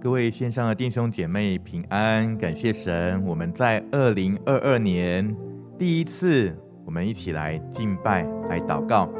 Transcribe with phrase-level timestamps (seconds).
[0.00, 5.36] 各位线上的弟兄姐妹平安，感谢神，我们在二零二二年
[5.76, 9.10] 第一次，我们一起来敬拜、来祷告。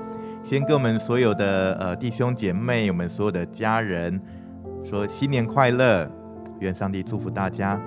[0.44, 4.20] 先跟我们所有的呃弟兄姐妹，我们所有的家人
[4.84, 6.08] 说新年快乐，
[6.60, 7.80] 愿上帝祝福大家。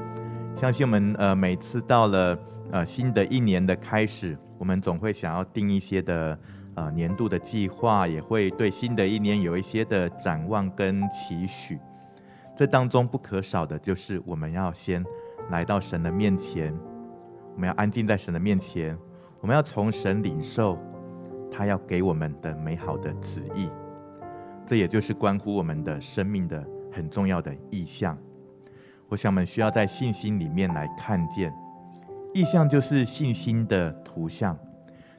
[0.57, 2.37] 相信我们呃每次到了
[2.73, 6.37] 呃新的一年的开始，我们总会想要定一些的
[6.75, 11.79] 呃年度的计划，也会对新的一年有一些的展望跟期许。
[12.61, 15.03] 这当中不可少的就是我们要先
[15.49, 16.71] 来到神的面前，
[17.55, 18.95] 我们要安静在神的面前，
[19.39, 20.77] 我们要从神领受
[21.49, 23.67] 他要给我们的美好的旨意。
[24.63, 28.15] 这也就是关乎我们的生命的很重要的意象。
[29.09, 31.51] 我想我们需要在信心里面来看见，
[32.31, 34.55] 意象就是信心的图像，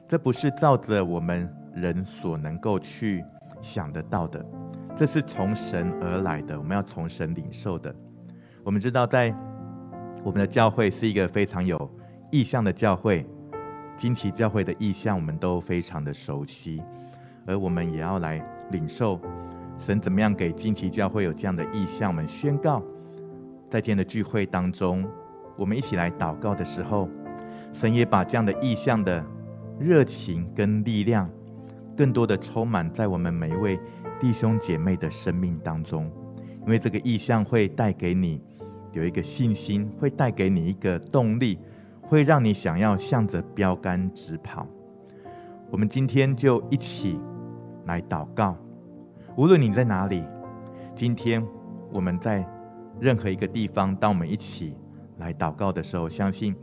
[0.07, 3.21] 这不是照着我们人所能够去
[3.61, 4.45] 想得到的。
[4.95, 7.93] 这是从神而来的，我们要从神领受的。
[8.63, 9.35] 我们知道，在
[10.23, 11.89] 我们的教会是一个非常有
[12.31, 13.25] 意向的教会，
[13.97, 16.81] 惊奇教会的意向我们都非常的熟悉，
[17.47, 19.19] 而我们也要来领受
[19.79, 22.11] 神怎么样给惊奇教会有这样的意向。
[22.11, 22.81] 我们宣告，
[23.71, 25.03] 在今天的聚会当中，
[25.57, 27.09] 我们一起来祷告的时候，
[27.73, 29.25] 神也把这样的意向的
[29.79, 31.27] 热情跟力量，
[31.97, 33.79] 更多的充满在我们每一位。
[34.23, 36.09] 弟兄姐妹的生命当中，
[36.61, 38.41] 因为这个意象会带给你
[38.93, 41.59] 有一个信心，会带给你一个动力，
[42.01, 44.65] 会让你想要向着标杆直跑。
[45.69, 47.19] 我们今天就一起
[47.83, 48.55] 来祷告，
[49.35, 50.23] 无论你在哪里，
[50.95, 51.45] 今天
[51.91, 52.47] 我们在
[53.01, 54.77] 任何一个地方，当我们一起
[55.17, 56.55] 来祷告的时候，相信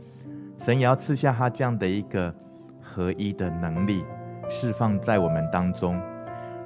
[0.57, 2.33] 神也要赐下他这样的一个
[2.81, 4.03] 合一的能力，
[4.49, 6.01] 释放在我们当中。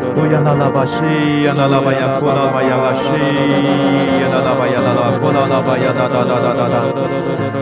[0.00, 3.24] Uyanalabashi, yanalabaya, kolabayalashi,
[4.20, 4.80] yanalabaya,
[5.20, 5.92] kolabayalabaya,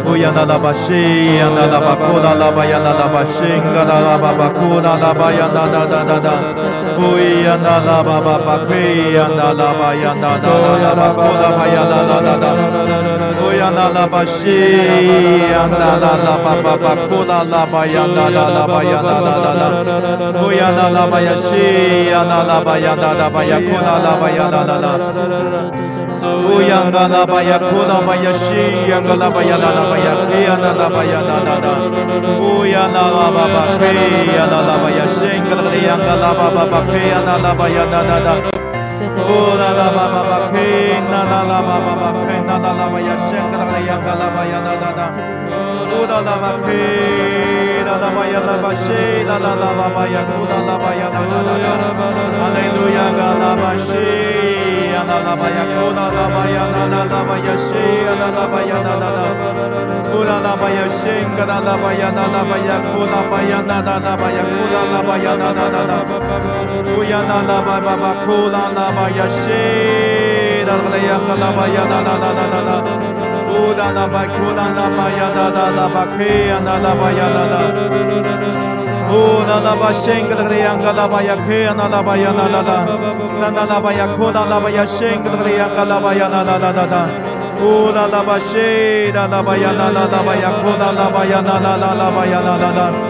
[0.07, 1.03] Uyanalabashi,
[1.43, 6.35] yanalaba, kolalabaya, lalabashi, yanalababa, kolalabaya, dadadada,
[6.95, 8.35] Uyanalababa,
[9.19, 13.18] yanalabaya, dadadada, kolabaya, dadadada,
[13.61, 14.57] yanda la ba shi
[15.53, 19.17] yanda la la ba ba ba ku la la ba yanda la la ba yanda
[19.27, 19.69] la la la
[20.41, 21.65] ku yanda la ba ya shi
[22.13, 24.93] yanda la ba yanda la ba ya ku la la ba yanda la la
[26.47, 29.71] ku yanda la ba ya ku la ba ya shi yanda la ba ya la
[29.79, 31.73] la ba ya ku yanda la ba ya la la la
[32.39, 33.89] ku yanda la ba ba ku
[34.39, 35.31] yanda la ba ya shi
[35.89, 38.35] yanda la ba ba ba ku yanda la ba ya la la la
[38.99, 42.73] Ora la ba ba ba ke na la la ba ba ba ke na la
[42.79, 45.07] la ba ya shen ga la ya ga la ba ya da da da.
[45.99, 46.83] Ora la ba ke
[47.87, 50.59] la la ba ya la ba she la la la ba ba ya ku la
[50.69, 51.73] la ba ya la la la la.
[52.43, 54.03] Hallelujah ga la ba she
[54.93, 57.55] ya la la ba ya ku la la ba ya la la la ba ya
[57.67, 59.27] she ya la la ba ya la la la.
[60.19, 63.01] Ora la ba ya shen ga la la ba ya la la ba ya ku
[63.07, 65.67] la ba ya na da da ba ya ku la la ba ya da da
[65.75, 66.58] da da.
[66.99, 69.07] Uyana la ba ba ba kula la ba
[69.39, 72.77] she da la ya la ba ya la la la la la la
[73.59, 77.09] Ula la ba kula la ba ya da da la ba ke ana la ba
[77.19, 77.45] ya na.
[77.53, 77.63] la
[79.47, 81.89] na la ba shengal re anga la ba ya na na.
[81.89, 82.79] la na ya la la la
[83.39, 85.55] Sana la ba ya kula la ba ya shengal re
[86.03, 87.03] ba ya la la la la la
[87.63, 91.23] Ula la ba she da la ba ya la la ba ya kula la ba
[91.31, 93.08] ya la la la ba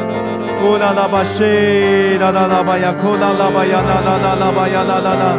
[0.61, 4.17] Ola la ba she la la la ba ya kola la ba ya la la
[4.19, 5.31] la la ba ya la la la.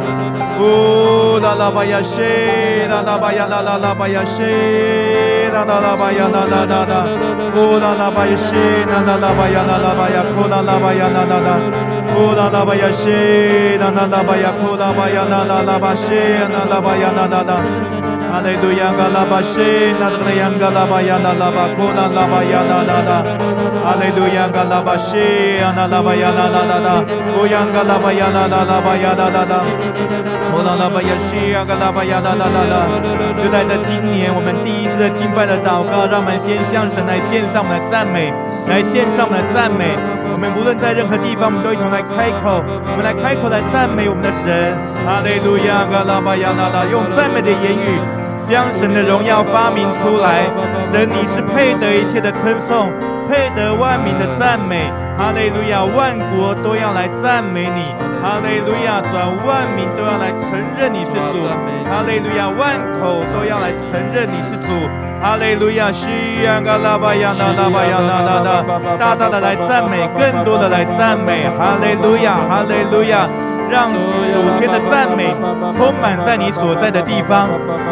[0.59, 5.49] Ola la ba ya she la la ba ya la la la ba ya she
[5.51, 7.01] la la la ba ya la la la la.
[7.53, 11.07] Ola la ba she la la la ba ya la la ba la ba ya
[11.09, 11.55] la la la.
[12.19, 15.79] La ba ya she la la la ba ya kola ba ya la la la
[15.79, 17.98] ba she la la ba ya la la la.
[18.29, 19.59] 哈利路亚嘎拉巴西，
[19.99, 23.23] 啦啦啦呀嘎拉巴呀啦啦吧，库啦啦吧呀啦啦啦，
[23.83, 25.17] 哈利路亚嘎拉巴西，
[25.59, 27.03] 啦啦吧呀啦啦啦啦，
[27.35, 29.65] 呜呀嘎拉巴呀啦啦啦吧呀啦啦啦。
[30.51, 32.75] 呼啦啦吧呀西呀嘎啦吧呀啦啦啦啦！
[33.41, 38.33] 就在这今年我们第一次的敬拜的祷告，让我们先向神来献上我们的赞美，
[38.67, 39.95] 来献上我们的赞美。
[40.31, 44.75] 我们无论在任何地方，我们都一同来开口，我们来开口来赞美我们的神。
[45.05, 48.18] 哈利路亚，嘎啦吧呀啦啦，用赞美的言语。
[48.49, 50.49] 将神的荣耀发明出来。
[50.91, 52.91] 神，你是配得一切的称颂，
[53.29, 54.91] 配得万民的赞美。
[55.15, 57.93] 哈利路亚，万国都要来赞美你。
[58.23, 60.49] 哈利路亚，转万民都要来承
[60.79, 61.45] 认你是主。
[61.85, 64.67] 哈利路亚，万口都要来承认你是主。
[65.21, 66.07] 哈利路亚，西
[66.43, 71.45] 呀嘎拉巴呀那拉巴呀那拉拉，大大的来赞美，更多的来赞美。
[71.55, 73.29] 哈利路亚，哈利路亚。
[73.69, 73.97] 让属
[74.59, 75.35] 天的赞美
[75.77, 77.47] 充满在你所在的地方，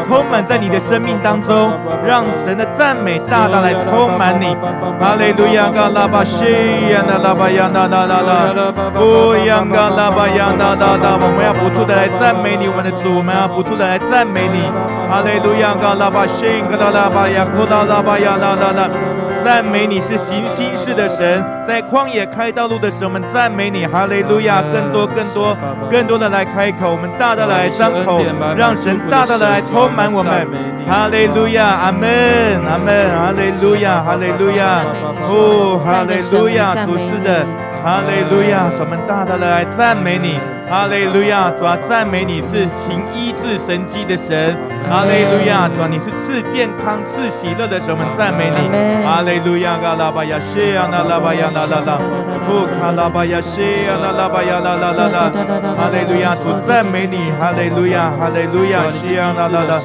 [0.07, 1.71] 充满在你的生命当中，
[2.05, 4.55] 让神的赞美大大来充满你。
[4.99, 6.45] 哈利路亚，嘎拉巴西
[6.91, 14.65] 呀那拉巴呀那那那那，哦呀嘎拉巴呀那那那，我们要不住的来赞美你，我们的主，们要不住的来赞美你。
[15.09, 19.26] 哈利路亚，嘎拉巴西，嘎拉巴呀，库拉拉巴呀那那那。
[19.47, 24.61] 赞美你是行新事的神，在旷野开道路的时候，我们赞美你，哈利路亚！
[24.61, 25.57] 更多、更多、
[25.89, 28.21] 更多的来开口，我们大大的来张口，
[28.57, 30.45] 让神大大的来充满我们，
[30.85, 34.83] 哈利路亚，阿门，阿门，哈利路亚，哈利路亚，
[35.21, 37.45] 哦，哈利路亚，主是的。
[37.87, 40.37] 哈利路亚，我们大大的来赞美你。
[40.67, 44.51] 哈利路亚，主啊，赞美你是行医治神迹的神。
[44.91, 48.67] 哈利路亚，主啊，你是赐健康、赐喜乐的神，我们赞美你。
[49.07, 51.95] 哈利路亚，嘎拉巴亚西亚那拉巴亚那拉拉，
[52.43, 55.31] 呼卡拉巴亚西亚那拉巴亚那拉拉拉。
[55.79, 57.31] 哈利路亚，主赞美你。
[57.39, 59.79] 哈利路亚，哈利路亚，西亚那拉拉。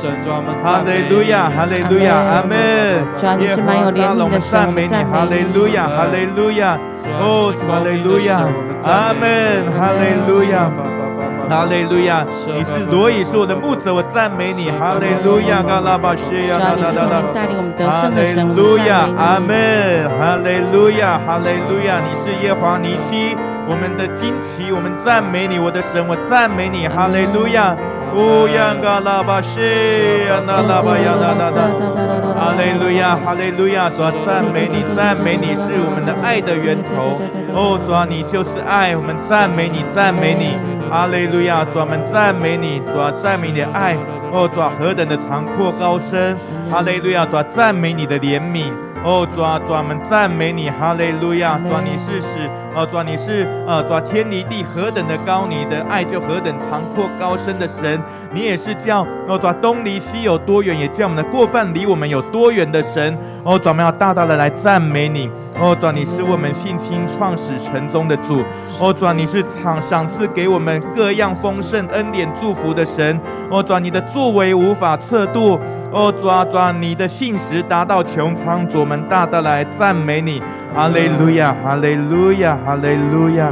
[0.59, 2.59] 哈利路亚，哈利路亚，阿门。
[3.39, 4.95] 耶和华，我们赞美你。
[5.07, 6.75] 哈利路亚，哈利路亚，
[7.23, 7.55] 哦。
[7.71, 8.49] 哈利路亚，
[8.85, 10.71] 阿门，哈利路亚，
[11.49, 23.37] 哈利路亚，你是罗以，是我的牧者，我赞美你，哈利路亚，嘎拉巴西亚，哒哒哒哒，哈利路亚，阿门，哈利路亚，哈利路亚，你是耶和华尼西，
[23.69, 27.77] 我们的惊奇，我们赞美你，我的神，我赞美你，哈利路亚。
[28.15, 29.59] 乌央嘎拉巴西
[30.29, 31.65] 呀那拉巴呀那那那，
[32.37, 37.17] 哈利路亚，哈利路亚，主啊，赞美你，赞美你是我们的爱的源头。
[37.55, 40.57] 哦，主啊，你就是爱，我们赞美你，赞美你，
[40.91, 43.97] 哈利路亚，主啊，我们赞美你，主啊，赞美你的爱。
[44.33, 46.37] 哦，主啊，何等的长阔高深，
[46.71, 48.73] 哈利路亚，主啊，赞美你的怜悯。
[49.05, 51.59] 哦，主啊，主啊，我们赞美你，哈利路亚！
[51.59, 58.01] 主啊，你是使，哦，主啊，你是，呃，主啊，天离地何等的高，你的爱就何等长阔高深的神，
[58.33, 63.19] 你也是叫，哦，主啊，东离西有多远，也叫我们的过犯离我们有多远的神。
[63.43, 65.29] 哦，主啊，我们要大大的来赞美你。
[65.59, 68.45] 哦，主啊，你是我们信心创始成宗的主。
[68.79, 73.21] 哦，主啊，你是赏赏赐给我们各样丰盛恩典祝福的神。
[73.51, 75.59] 哦，主啊，你的作为无法测度。
[75.93, 80.43] 哦，主啊，主啊，你的信实达到穹苍，主，们大大来赞美你，
[80.75, 83.51] 哈利路亚，哈利路亚，哈利路亚，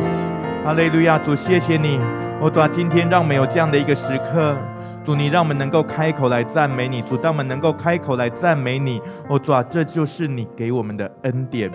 [0.62, 1.98] 哈利路亚，主，谢谢你，
[2.38, 4.54] 我，主啊，今天让我们有这样的一个时刻，
[5.02, 9.00] 主，你让我们能够开口来赞美你，主，当我们能够开口来赞美你，
[9.30, 11.72] 我，主啊，这就是你给我们的恩典，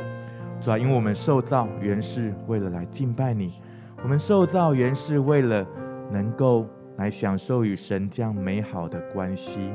[0.61, 3.59] 主啊，因为我们受造原是为了来敬拜你，
[4.03, 5.65] 我们受造原是为了
[6.11, 9.71] 能够来享受与神这样美好的关系。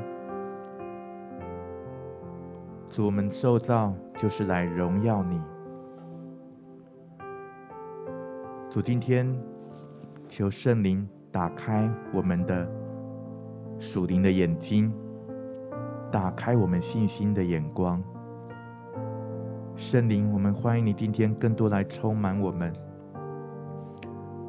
[2.90, 5.40] 主，我们受造就是来荣耀你。
[8.68, 9.32] 主，今天
[10.26, 12.68] 求圣灵打开我们的
[13.78, 14.92] 属灵的眼睛，
[16.10, 18.02] 打开我们信心的眼光。
[19.76, 22.72] 圣灵，我们欢迎你今天更多来充满我们。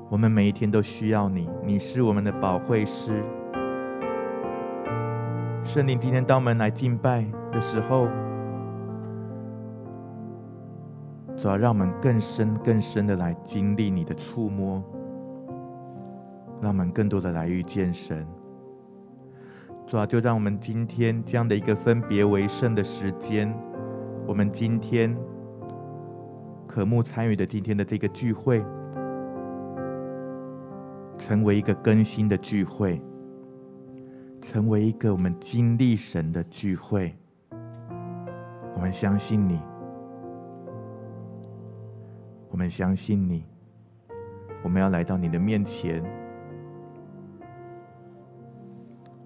[0.09, 3.23] 我们每一天都需要你，你是我们的保惠师。
[5.63, 8.07] 圣灵，今天当我们来敬拜的时候，
[11.41, 14.79] 主要让我们更深、更深的来经历你的触摸，
[16.61, 18.23] 让我们更多的来遇见神。
[19.87, 23.51] 主要就让我们今天这样的一个分别为圣的时间，
[24.27, 25.17] 我们今天
[26.67, 28.63] 渴慕参与的今天的这个聚会，
[31.17, 33.01] 成为一个更新的聚会，
[34.39, 37.15] 成为一个我们经历神的聚会。
[38.75, 39.59] 我们相信你。
[42.51, 43.45] 我们相信你，
[44.61, 46.03] 我们要来到你的面前，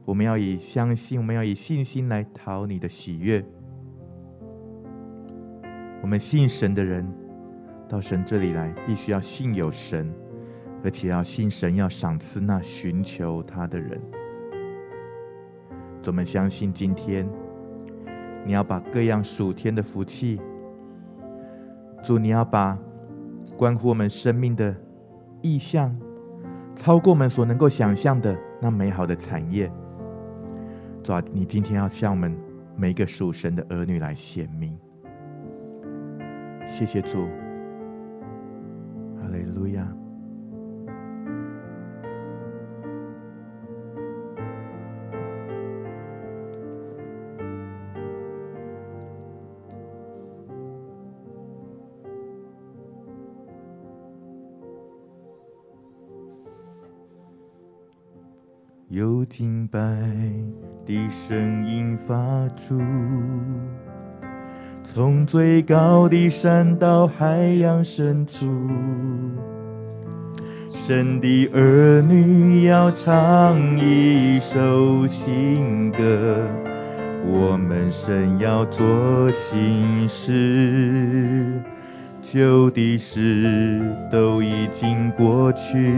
[0.05, 3.43] 我们要以相信，我们要以信心来讨你的喜悦。
[6.03, 7.03] 我们信神的人，
[7.89, 10.13] 到神这里来，必须要信有神，
[10.83, 13.99] 而且要信神要赏赐那寻求他的人。
[16.05, 17.27] 我们相信今天，
[18.45, 20.39] 你要把各样属天的福气，
[22.03, 22.77] 主，你要把。
[23.57, 24.75] 关乎我们生命的
[25.41, 25.95] 意向，
[26.75, 29.71] 超过我们所能够想象的那美好的产业。
[31.03, 32.35] 主啊，你今天要向我们
[32.75, 34.77] 每一个属神的儿女来显明。
[36.67, 37.27] 谢谢主，
[39.21, 39.87] 哈利路亚。
[59.25, 59.79] 有敬拜
[60.85, 62.15] 的声音发
[62.55, 62.79] 出，
[64.83, 68.45] 从最高的山到海洋深处，
[70.71, 76.37] 神的儿女要唱一首新歌，
[77.25, 81.59] 我们神要做新事，
[82.21, 85.91] 旧的事都已经过去。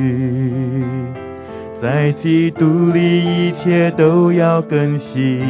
[1.81, 5.41] 在基督里，一切都要更新。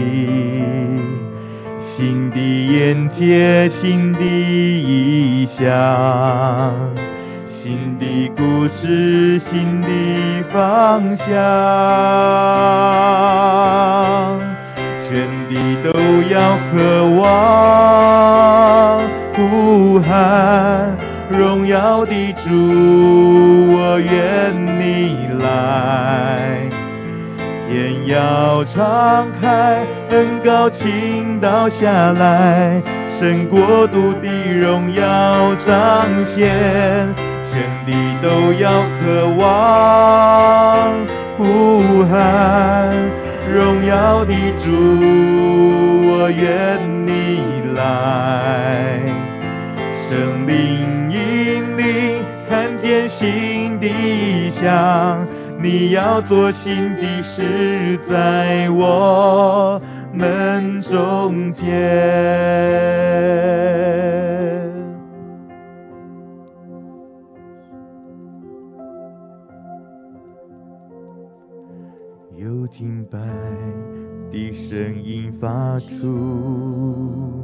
[1.80, 5.66] 新的眼界，新的意象，
[7.48, 9.88] 新的故事，新的
[10.52, 11.26] 方向。
[15.08, 15.98] 全地都
[16.30, 19.02] 要渴望
[19.34, 20.96] 呼喊
[21.30, 22.50] 荣耀的主，
[23.74, 24.67] 我愿
[28.08, 37.14] 要敞开，恩膏倾倒下来，神国度的荣耀彰显，
[37.52, 40.94] 全地都要渴望
[41.38, 42.96] 呼喊
[43.54, 44.72] 荣耀的主，
[46.08, 47.44] 我愿你
[47.76, 49.02] 来，
[50.10, 55.28] 圣灵引领，看见新的想。
[55.60, 59.82] 你要做新的事，在我
[60.14, 61.68] 们中间。
[72.36, 73.18] 有敬拜
[74.32, 77.44] 的声音发出，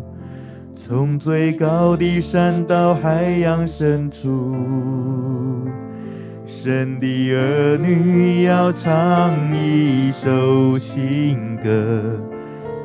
[0.75, 4.55] 从最高的山到海洋深处。
[6.63, 12.17] 神的儿女要唱一首新歌，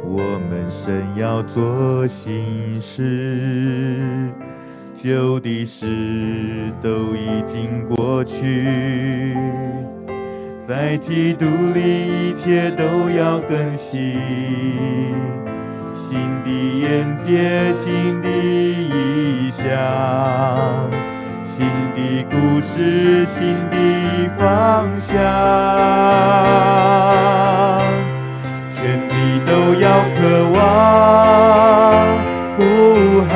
[0.02, 0.18] 我
[0.50, 4.32] 们神要做新事，
[5.00, 5.86] 旧的事
[6.82, 9.36] 都已经过去，
[10.66, 14.18] 在基督里一切都要更新，
[15.94, 20.90] 新的眼界，新的意象。
[21.58, 23.76] 新的故事，新的
[24.38, 25.18] 方向，
[28.72, 29.12] 全地
[29.44, 30.56] 都要渴望
[32.56, 32.62] 呼
[33.22, 33.34] 喊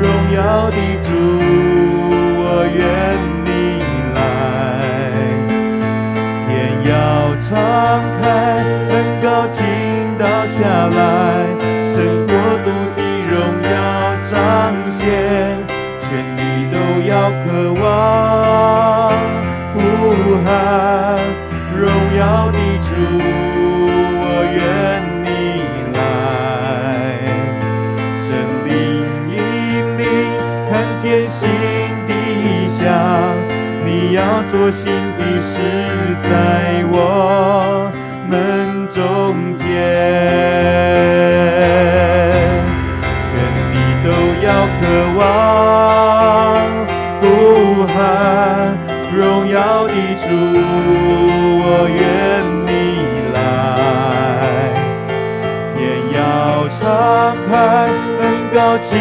[0.00, 1.10] 荣耀的主，
[2.38, 2.40] 我
[2.72, 2.78] 愿
[3.44, 3.82] 你
[4.14, 4.16] 来，
[6.46, 6.54] 天
[6.86, 6.94] 要
[7.40, 7.50] 敞
[8.22, 8.22] 开，
[8.90, 9.58] 恩高倾
[10.16, 10.62] 倒下
[10.94, 11.02] 来，
[11.92, 11.96] 神
[12.28, 12.32] 国
[12.62, 13.34] 度的荣
[13.68, 13.74] 耀
[14.30, 14.32] 彰
[14.92, 15.53] 显。
[17.44, 19.12] 渴望
[19.74, 19.78] 呼
[20.44, 20.48] 喊
[21.76, 21.82] 荣
[22.16, 22.90] 耀的主，
[24.20, 24.58] 我愿
[25.22, 25.26] 你
[25.92, 25.96] 来，
[28.24, 28.26] 神
[28.64, 28.70] 灵
[29.28, 29.34] 引
[29.98, 30.02] 领，
[30.70, 31.36] 看见新
[32.08, 32.10] 的
[32.78, 32.82] 想，
[33.84, 34.18] 你要
[34.50, 34.82] 做新
[35.18, 35.52] 的事，
[36.22, 37.92] 在我
[58.78, 58.92] 倾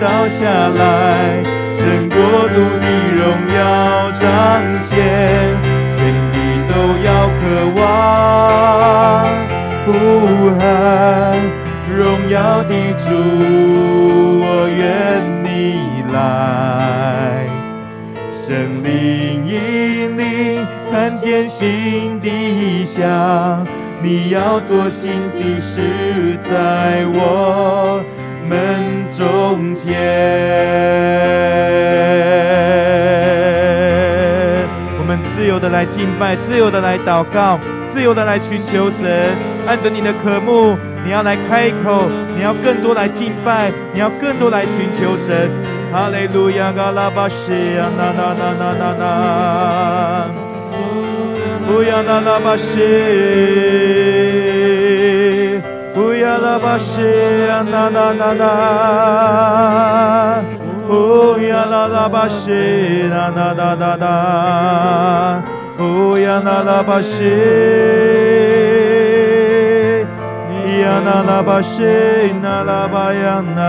[0.00, 1.42] 倒下来，
[1.74, 2.16] 神国
[2.48, 2.86] 度的
[3.16, 3.20] 荣
[3.54, 3.58] 耀
[4.12, 4.22] 彰
[4.84, 4.96] 显，
[5.96, 6.00] 天
[6.32, 6.34] 地
[6.68, 6.72] 都
[7.04, 7.40] 要渴
[7.76, 7.80] 望。
[9.84, 9.88] 呼
[10.58, 10.62] 喊
[11.96, 13.04] 荣耀的主，
[14.40, 14.80] 我愿
[15.42, 15.46] 你
[16.12, 16.14] 来。
[18.30, 23.66] 圣灵引领，看见新的异象，
[24.02, 28.02] 你要做新的事，在我
[28.48, 28.82] 们
[29.16, 29.92] 中间。
[34.98, 45.50] 我们自由的来敬拜，自由的来祷告，自由的来寻求神，按着你的渴慕，你要来开口，你要更多来敬拜，你要更多来寻求神。
[45.92, 50.30] 哈利路亚，嘎拉巴西亚，那那那那那那，
[51.66, 52.78] 不要那拉巴西。
[56.42, 57.00] 拉巴西
[57.46, 58.44] 呀那那那那，
[60.88, 62.50] 哦呀啦啦巴西
[63.08, 64.04] 那那那那那，
[65.78, 67.22] 哦呀那拉巴西，
[70.82, 71.84] 呀那拉巴西
[72.42, 73.60] 那拉巴呀那，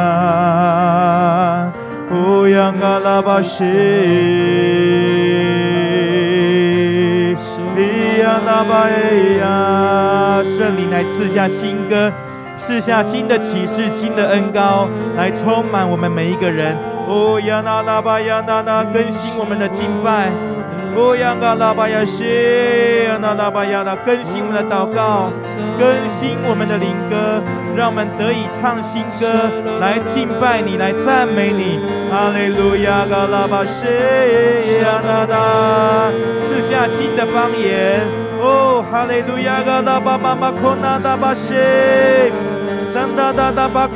[2.09, 3.63] 哦呀那拉巴西。
[8.23, 12.11] 呀拉巴耶呀，圣灵来赐下新歌，
[12.73, 16.75] 赐下新的启示，新的恩膏，来充满我们每一个人。
[17.07, 20.31] 哦呀那拉巴呀那那，更新我们的敬拜。
[20.95, 22.23] 哦呀嘎拉巴呀西
[23.05, 25.29] 呀那拉巴呀那，更新我们的祷告，
[25.77, 25.85] 更
[26.17, 27.43] 新我们的灵歌，
[27.77, 31.77] 让我们得以唱新歌，来敬拜你，来赞美你。
[32.09, 33.85] 哈利路亚嘎拉巴西
[34.81, 36.09] 呀那那，
[36.49, 38.01] 赐下新的方言。
[38.41, 42.31] 哦，哈利路亚嘎拉巴妈妈可那达巴谢，
[42.93, 43.95] 三哒哒哒巴克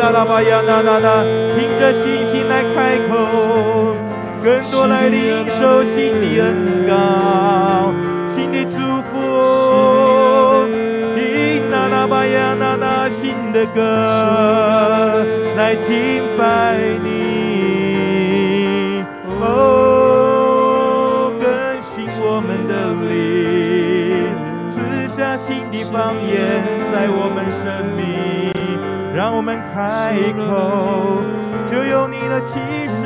[0.00, 1.22] 拉拉巴呀那那那，
[1.56, 3.94] 凭着信心来开口。
[4.42, 7.92] 更多来领受新的恩膏，
[8.34, 9.12] 新的祝福，
[11.16, 15.24] 以那拉巴呀那那新的歌
[15.56, 19.04] 来敬拜你。
[19.40, 21.48] 哦，更
[21.80, 22.72] 新我们的
[23.08, 24.26] 灵，
[24.74, 24.76] 赐
[25.16, 26.34] 下新的方言
[26.94, 27.64] 在我们生
[27.98, 28.06] 命，
[29.12, 31.24] 让我们开口
[31.68, 32.54] 就有你的启
[32.86, 33.02] 示。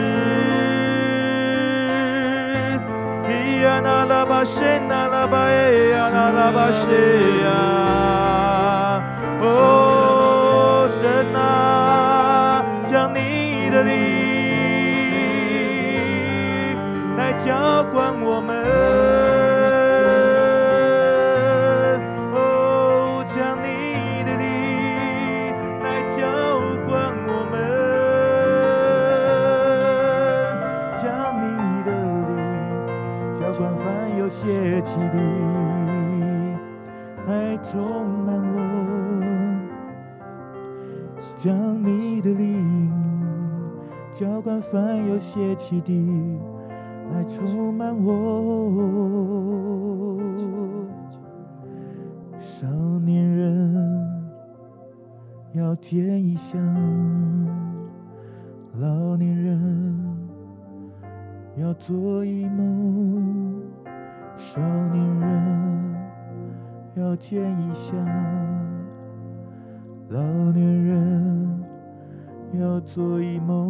[3.64, 6.84] 呀那拉巴谢那拉巴耶呀那拉巴谢
[7.44, 9.02] 呀，
[9.40, 14.07] 哦，神啊，将你的灵
[45.70, 45.92] 有血气的，
[47.12, 48.08] 来充满我。
[52.38, 52.66] 少
[53.00, 53.86] 年人
[55.52, 56.58] 要见异象，
[58.80, 60.18] 老年人
[61.56, 63.62] 要做异梦。
[64.36, 65.94] 少年人
[66.94, 67.98] 要见异象，
[70.08, 71.46] 老年人。
[72.54, 73.68] 要做一梦，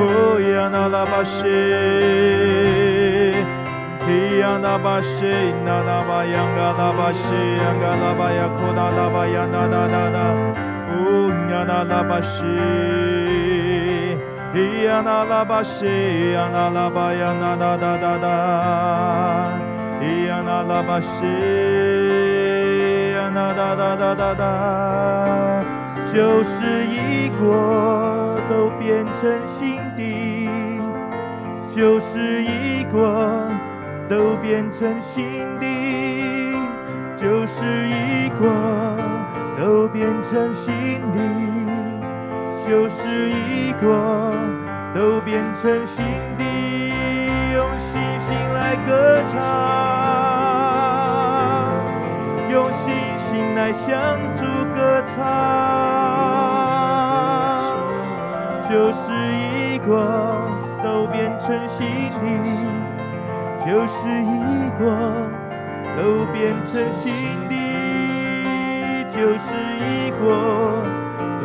[0.00, 1.24] Oh, yeah, na la ba.
[26.14, 30.48] 就是一国都变成心底，
[31.68, 33.57] 就是一国。
[34.08, 35.66] 都变成新的，
[37.14, 38.48] 旧事已过，
[39.58, 41.18] 都变成新的，
[42.66, 44.32] 旧事已过，
[44.94, 46.02] 都变成新
[46.38, 46.42] 的，
[47.52, 49.38] 用信心来歌唱，
[52.50, 55.16] 用信心来向主歌唱。
[58.70, 60.06] 旧事已过，
[60.82, 62.24] 都变成新的；
[63.68, 64.88] 就是一过，
[65.94, 67.12] 都变成新
[67.50, 67.52] 的；
[69.14, 70.24] 就是一过，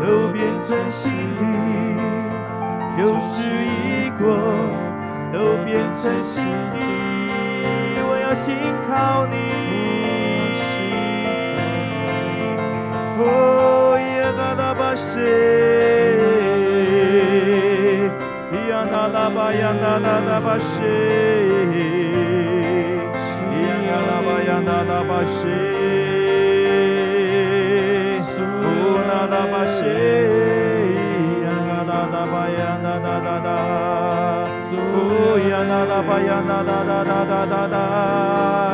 [0.01, 1.43] 都变成新的；
[2.97, 4.23] 就是一过，
[5.33, 6.79] 都变成新的。
[8.07, 8.55] 我要信
[8.87, 9.35] 靠你。
[13.19, 15.82] 哦，耶和华的神。
[19.33, 20.93] Yangalabayana Nanabashi
[23.65, 25.61] Yangalabayana Nabashi
[28.93, 29.97] Unanabashi
[31.45, 33.57] Yangalabayana Dada
[34.93, 38.72] Uyanabayana oh, Dada Dada Dada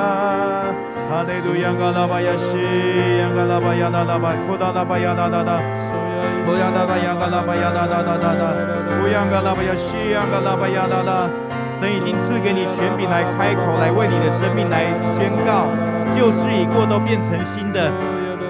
[1.10, 2.56] 哈利路亚嘎啦吧呀西
[3.18, 5.60] 呀嘎啦吧呀啦啦吧，库达啦吧呀啦啦啦，
[6.46, 8.54] 库呀啦吧呀嘎啦吧呀啦啦啦啦啦，
[9.02, 11.28] 库呀嘎啦吧呀西呀嘎啦吧呀啦啦，
[11.82, 14.86] 神已经赐给你权柄来开口，来为你的生命来
[15.18, 15.66] 宣告，
[16.16, 17.92] 旧事已过，都变成新的。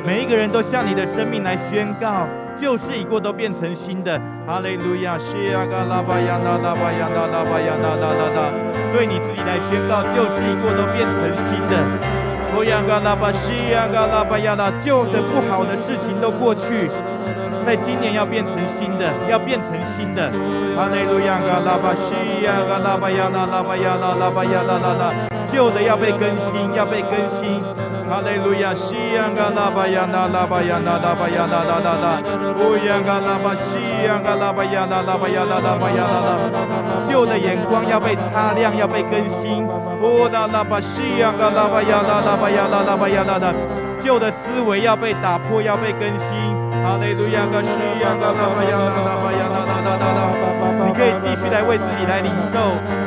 [0.06, 2.28] 每一个人都向你的生命来宣告。
[2.58, 4.20] 旧事已过，都变成新的。
[4.46, 8.52] 哈利路亚，西呀嘎拉巴呀啦啦巴呀啦啦巴呀啦啦啦啦。
[8.92, 12.19] 对你自己来宣告，旧事已过，都变成新的。
[12.56, 16.90] 哦呀嘎拉巴西呀嘎拉巴呀那，旧的不好的事情都过去，
[17.66, 20.32] 在今年要变成新的，要变成新的。
[20.76, 25.14] 哈利路亚，嘎拉巴西呀嘎拉巴呀啦啦巴呀啦啦巴呀啦啦啦，
[25.52, 27.62] 旧的要被更新，要被更新。
[28.10, 32.22] 哈利路亚，西呀嘎拉巴呀啦啦巴呀啦啦巴呀啦啦啦啦，
[32.58, 36.32] 乌呀嘎拉巴西呀嘎拉巴呀啦啦巴呀啦啦巴呀啦啦，
[37.08, 39.68] 旧的眼光要被擦亮，要被更新。
[40.02, 43.54] 乌啦啦巴西呀嘎拉巴呀啦啦巴呀啦啦巴呀啦啦，
[44.02, 46.59] 旧的思维要被打破，要被更新。
[46.84, 50.22] 哈利路亚，嘎西呀嘎拉巴呀啦啦巴呀啦啦啦啦啦，
[50.86, 52.58] 你可以继续来为自己来领受，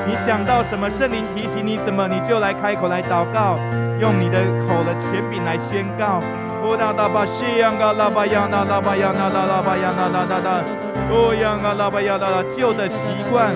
[0.07, 3.59] 你想到什么，圣灵提醒你什么，你就来开口来祷告。
[4.01, 6.21] 用你的口的权柄来宣告，
[6.63, 10.65] 哦哒哒吧西呀嘎啦吧呀啦啦吧呀啦啦啦吧呀啦啦啦啦，
[11.09, 12.97] 哦呀嘎啦吧呀啦啦，旧的习
[13.31, 13.55] 惯，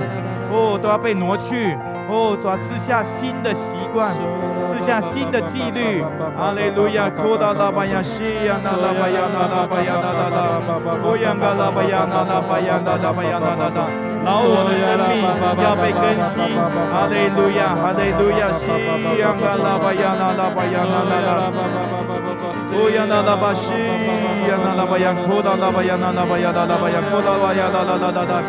[0.53, 1.75] 哦都要被挪去，
[2.09, 4.15] 哦主要赐下新的习惯，
[4.67, 6.05] 赐下新的纪律。
[6.37, 10.39] 哈利路亚，哦哒啦吧呀西呀啦啦吧呀啦啦吧呀啦啦啦，
[11.03, 13.81] 哦呀嘎啦吧呀啦啦吧呀啦啦吧呀啦啦啦，
[14.27, 15.25] 老我的生命
[15.65, 16.53] 要被更新。
[16.93, 18.69] 哈利路亚，哈利路亚，西
[19.19, 20.25] 呀嘎啦吧呀啦。
[20.37, 21.53] 拉巴呀啦啦啦，
[22.75, 23.73] 哦呀啦啦巴西
[24.51, 28.43] 呀啦啦巴呀，库达拉巴呀啦啦巴呀啦啦巴呀，库达瓦呀啦啦啦啦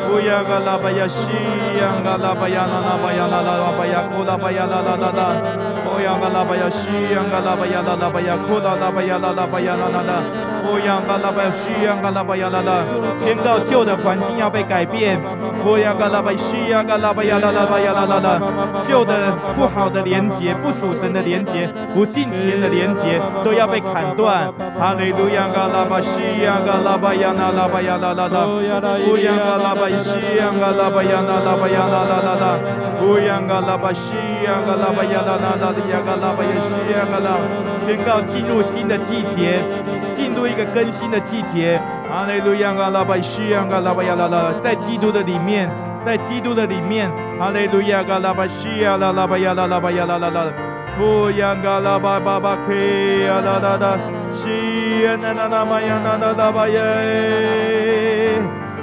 [0.00, 1.28] 啦，哦呀嘎拉巴呀西
[1.78, 5.22] 呀啦吧呀啦啦吧呀啦啦吧呀，库啦吧呀啦啦啦啦，
[5.86, 10.22] 哦呀嘎拉巴呀西呀嘎拉巴呀啦啦吧呀，库啦啦吧呀啦啦吧呀啦啦啦，
[10.64, 12.84] 哦呀嘎拉巴呀西呀嘎拉巴呀啦啦，
[13.22, 15.20] 宣告旧的环境要被改变。
[15.64, 18.40] 哦呀，嘎拉巴西呀，嘎拉巴呀，啦啦巴呀，啦啦啦，
[18.88, 19.12] 旧的
[19.54, 24.50] 不好的连接，不属神的连接，不敬虔的连接，都要被砍断。
[24.78, 28.46] 哈利路亚，嘎拉巴西呀，嘎拉巴呀，啦啦巴呀，啦啦啦。
[28.48, 32.58] 哦呀，嘎拉巴西呀，嘎拉巴呀，啦啦巴呀，啦啦啦啦。
[33.02, 37.36] 哦呀，嘎拉巴西呀，嘎拉巴呀，啦啦啦的呀，嘎拉巴呀西呀，嘎拉。
[37.86, 39.60] 宣告进入新的季节，
[40.30, 41.80] 进入一个更新的季节。
[42.08, 45.68] 哈利路亚，嘎拉巴西呀，嘎拉巴呀，啦啦，在基督的里面，
[46.04, 50.46] 在基督的里面，哈利路亚，嘎拉巴西呀，啦啦巴呀，啦啦巴呀，啦啦啦，
[51.00, 53.98] 乌呀，嘎拉巴巴巴克呀，啦啦啦，
[54.30, 56.78] 西呀，那那那嘛呀，那那那巴耶，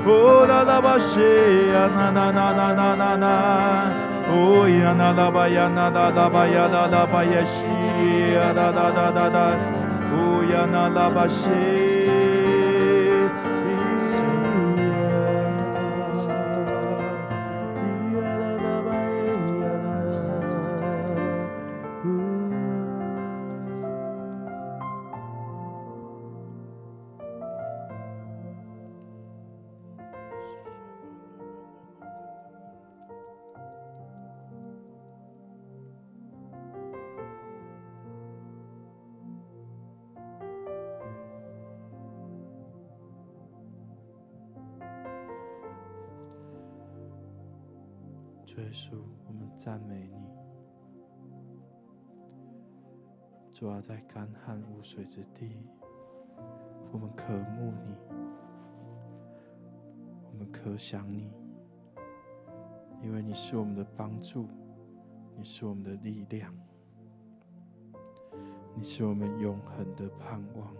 [0.05, 1.21] 哦啦拉巴西
[1.71, 3.27] 呀，那那那那那那那，
[4.31, 7.63] 哦呀，那拉巴呀，那那拉巴呀，那拉巴呀，西
[8.35, 9.39] 呀，啦啦啦啦啦，
[10.13, 10.43] 哦
[48.57, 50.27] 耶稣，我们赞美你。
[53.51, 55.57] 主啊，在干旱无水之地，
[56.91, 57.95] 我们渴慕你，
[60.31, 61.31] 我们可想你，
[63.03, 64.47] 因为你是我们的帮助，
[65.35, 66.51] 你是我们的力量，
[68.75, 70.75] 你是我们永恒的盼望。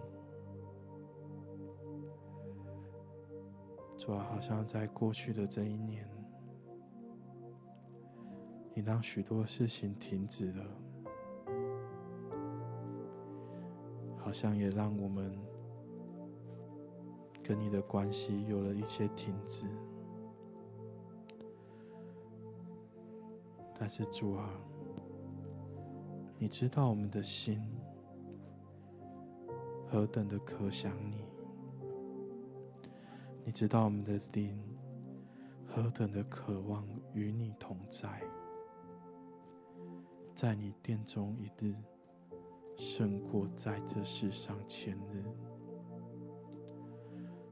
[3.96, 6.17] 主啊，好像在过去的这一年。
[8.78, 10.64] 你让许多事情停止了，
[14.16, 15.36] 好像也让我们
[17.42, 19.66] 跟你的关系有了一些停止。
[23.76, 24.48] 但是主啊，
[26.38, 27.60] 你知道我们的心
[29.88, 31.24] 何等的可想你，
[33.44, 34.56] 你知道我们的灵
[35.66, 38.22] 何等的渴望与你同在。
[40.40, 41.74] 在你殿中一日，
[42.76, 45.24] 胜过在这世上千日。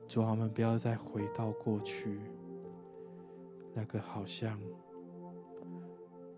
[0.07, 2.21] 主啊，我们不要再回到过去，
[3.75, 4.57] 那个好像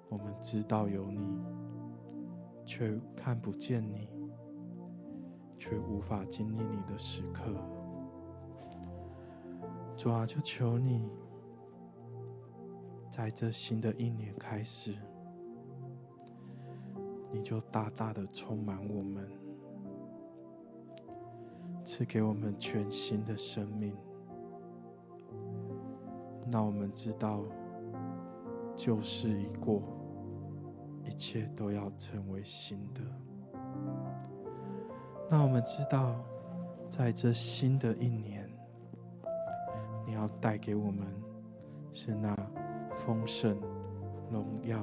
[0.09, 1.39] 我们知道有你，
[2.65, 4.09] 却看不见你，
[5.59, 7.45] 却无法经历你的时刻。
[9.99, 11.11] 主啊，就求你，
[13.11, 14.95] 在这新的一年开始，
[17.31, 19.31] 你就大大的充满我们，
[21.85, 23.97] 赐给我们全新的生命。
[26.47, 27.43] 那我们知道，
[28.75, 29.83] 旧事已过，
[31.05, 33.01] 一切都要成为新的。
[35.31, 36.17] 那我们知道，
[36.89, 38.49] 在这新的一年。
[40.07, 41.07] 你要带给我们
[41.93, 42.35] 是那
[42.97, 43.61] 丰盛、
[44.31, 44.83] 荣耀、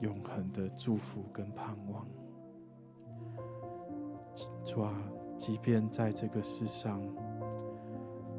[0.00, 2.06] 永恒的祝福跟盼望。
[4.64, 4.94] 主啊，
[5.36, 7.02] 即便在这个世上，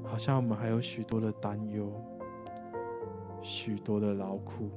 [0.03, 1.91] 好像我们还有许多的担忧、
[3.41, 4.69] 许多的劳苦、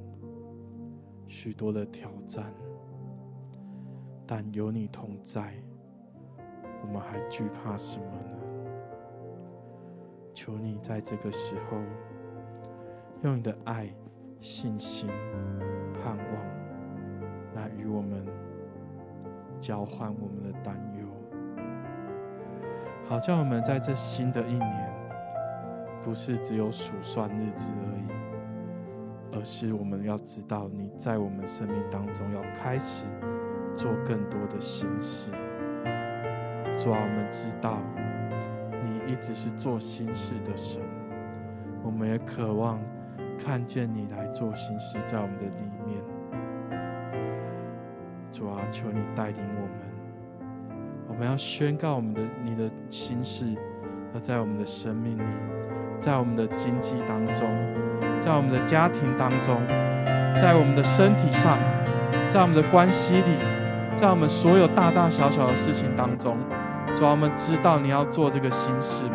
[1.27, 2.53] 许多的挑战，
[4.27, 5.53] 但有你同在，
[6.81, 8.37] 我们还惧怕什么呢？
[10.33, 11.77] 求你在这个时候，
[13.21, 13.87] 用你的爱、
[14.41, 15.07] 信心、
[15.93, 16.52] 盼望，
[17.83, 18.25] 与我们
[19.59, 21.05] 交换我们的担忧，
[23.05, 24.93] 好叫我们在这新的一年，
[26.01, 33.05] 不是只有数算日子而已，而是我们要知道你在我们生命当中要开始
[33.75, 35.29] 做更多的新事，
[36.77, 38.93] 主啊，我们知道你。
[39.05, 40.81] 一直是做新事的神，
[41.83, 42.79] 我们也渴望
[43.37, 45.69] 看见你来做新事在我们的里
[48.73, 50.47] 求你带领我们，
[51.07, 53.45] 我们要宣告我们的你的心事，
[54.15, 55.21] 要在我们的生命里，
[55.99, 57.47] 在我们的经济当中，
[58.19, 59.61] 在我们的家庭当中，
[60.41, 61.59] 在我们的身体上，
[62.27, 63.37] 在我们的关系里，
[63.95, 66.35] 在我们所有大大小小的事情当中。
[66.95, 69.05] 主啊，我们知道你要做这个心事。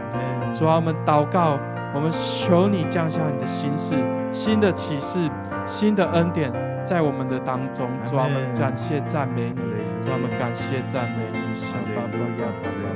[0.55, 1.59] 主啊，我们祷告，
[1.93, 3.97] 我们求你降下你的心事、
[4.31, 5.29] 新的启示、
[5.67, 6.53] 新的恩典
[6.89, 7.91] 在我们的当中。
[8.03, 9.61] 主啊，我们感谢赞美你。
[10.03, 11.39] 主啊，我们感谢赞美你。
[11.61, 12.88] 主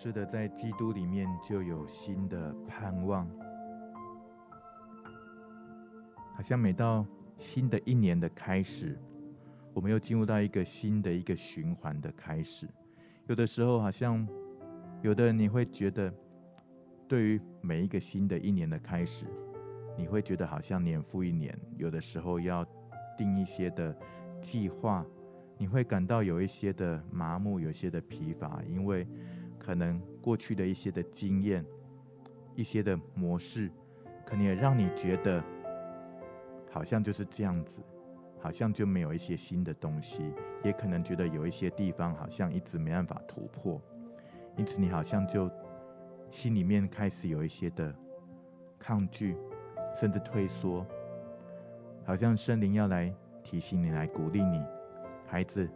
[0.00, 3.28] 是的，在基督里面就有新的盼望。
[6.36, 7.04] 好像每到
[7.36, 8.96] 新的一年的开始，
[9.74, 12.68] 我们又进入到一个新的一个循环的开始。
[13.26, 14.24] 有的时候，好像
[15.02, 16.14] 有的人你会觉得，
[17.08, 19.26] 对于每一个新的一年的开始，
[19.96, 21.58] 你会觉得好像年复一年。
[21.76, 22.64] 有的时候要
[23.16, 23.92] 定一些的
[24.40, 25.04] 计划，
[25.56, 29.04] 你会感到有一些的麻木，有些的疲乏，因为。
[29.68, 31.62] 可能过去的一些的经验，
[32.54, 33.70] 一些的模式，
[34.24, 35.44] 可能也让你觉得
[36.70, 37.76] 好像就是这样子，
[38.40, 40.32] 好像就没有一些新的东西，
[40.64, 43.78] 也可能觉得有一些地方好像一直没办法突破，
[44.56, 45.50] 因此你好像就
[46.30, 47.94] 心里面开始有一些的
[48.78, 49.36] 抗拒，
[49.94, 50.86] 甚至退缩，
[52.06, 54.64] 好像圣灵要来提醒你，来鼓励你，
[55.26, 55.68] 孩子，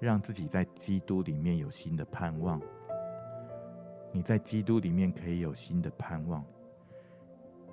[0.00, 2.60] 让自己在基督里面有新的盼望。
[4.18, 6.44] 你在基督里面可以有新的盼望，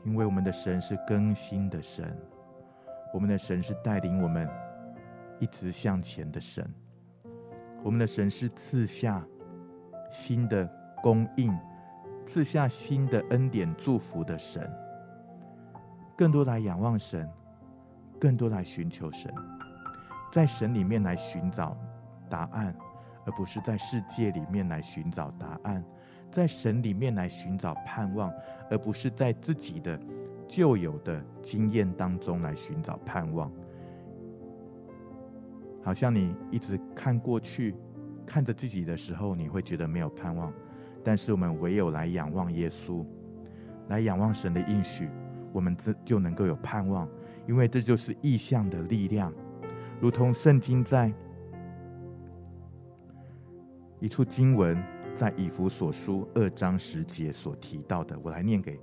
[0.03, 2.15] 因为我们的神是更新的神，
[3.11, 4.47] 我们的神是带领我们
[5.39, 6.63] 一直向前的神，
[7.81, 9.25] 我们的神是赐下
[10.11, 10.69] 新的
[11.01, 11.51] 供应、
[12.27, 14.71] 赐下新的恩典祝福的神。
[16.15, 17.27] 更多来仰望神，
[18.19, 19.33] 更多来寻求神，
[20.31, 21.75] 在神里面来寻找
[22.29, 22.75] 答案，
[23.25, 25.83] 而不是在世界里面来寻找答案。
[26.31, 28.33] 在神里面来寻找盼望，
[28.69, 29.99] 而不是在自己的
[30.47, 33.51] 旧有的经验当中来寻找盼望。
[35.81, 37.75] 好像你一直看过去，
[38.25, 40.51] 看着自己的时候，你会觉得没有盼望。
[41.03, 43.05] 但是我们唯有来仰望耶稣，
[43.89, 45.07] 来仰望神的应许，
[45.53, 47.07] 我们这就能够有盼望，
[47.47, 49.31] 因为这就是意象的力量，
[50.01, 51.13] 如同圣经在
[53.99, 54.83] 一处经文，
[55.15, 58.77] 在以弗所书二章十节所提到的，我来念给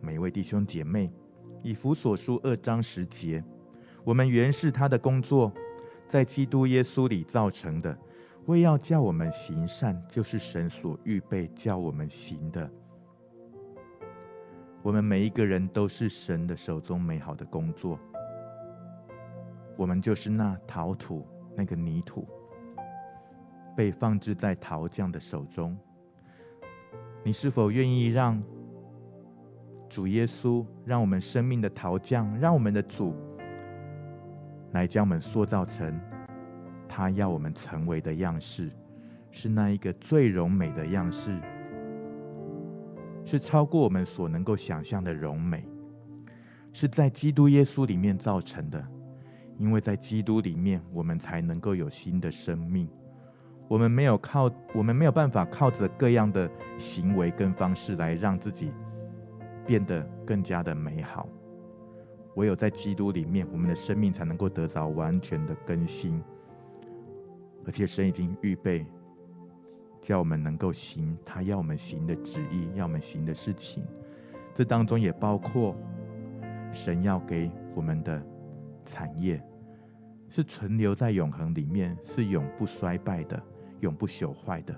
[0.00, 1.12] 每一位弟兄姐妹。
[1.62, 3.44] 以弗所书二章十节，
[4.02, 5.52] 我们原是他的工作，
[6.08, 7.96] 在基督耶稣里造成的，
[8.46, 12.68] 为要叫我们行善，就是神所预备叫我们行的。
[14.82, 17.96] 我们每一个人都是神的手中美好的工作，
[19.76, 22.26] 我们就是那陶土，那个泥土。
[23.76, 25.76] 被放置在陶匠的手中，
[27.24, 28.42] 你是否愿意让
[29.88, 33.14] 主耶稣，让我们生命的陶匠，让我们的主
[34.72, 35.98] 来将我们塑造成
[36.88, 38.70] 他要我们成为的样式？
[39.30, 41.40] 是那一个最柔美的样式，
[43.24, 45.64] 是超过我们所能够想象的柔美，
[46.72, 48.84] 是在基督耶稣里面造成的。
[49.56, 52.88] 因为在基督里面，我们才能够有新的生命。
[53.70, 58.72] 我们没有靠，我们没有办法靠着各样的行为跟方式来让自己
[59.64, 61.28] 变得更加的美好。
[62.34, 66.20] 唯有在基督里面，我们的生命才能够得到完全的更新。
[67.64, 68.84] 而且神已经预备，
[70.00, 73.84] 叫我们能够行他要我们行的旨意，要我们行的事情。
[74.52, 75.76] 这当中也包括
[76.72, 78.20] 神要给我们的
[78.84, 79.40] 产业，
[80.28, 83.40] 是存留在永恒里面，是永不衰败的。
[83.80, 84.74] 永不朽坏的，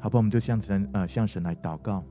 [0.00, 2.04] 好吧，我们就向神呃向神来祷告，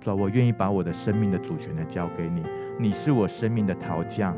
[0.00, 2.42] 主啊，我愿意把我的生命的主权来交给你，
[2.78, 4.36] 你是我生命的陶匠，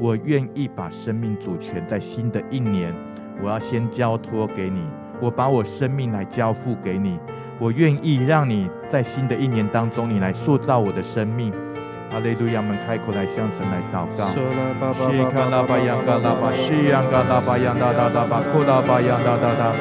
[0.00, 2.94] 我愿意把生命主权在新的一年，
[3.40, 4.84] 我要先交托给你，
[5.20, 7.18] 我把我生命来交付给你，
[7.58, 11.52] 我愿意让你在新的一年当中，你来塑造我的生命。
[12.12, 12.60] 哈利路亚！
[12.60, 14.28] 我们开口来向神来祷告。
[14.28, 19.72] 西卡拉巴扬嘎拉巴西扬嘎拉巴扬达达达巴库拉巴扬达达达。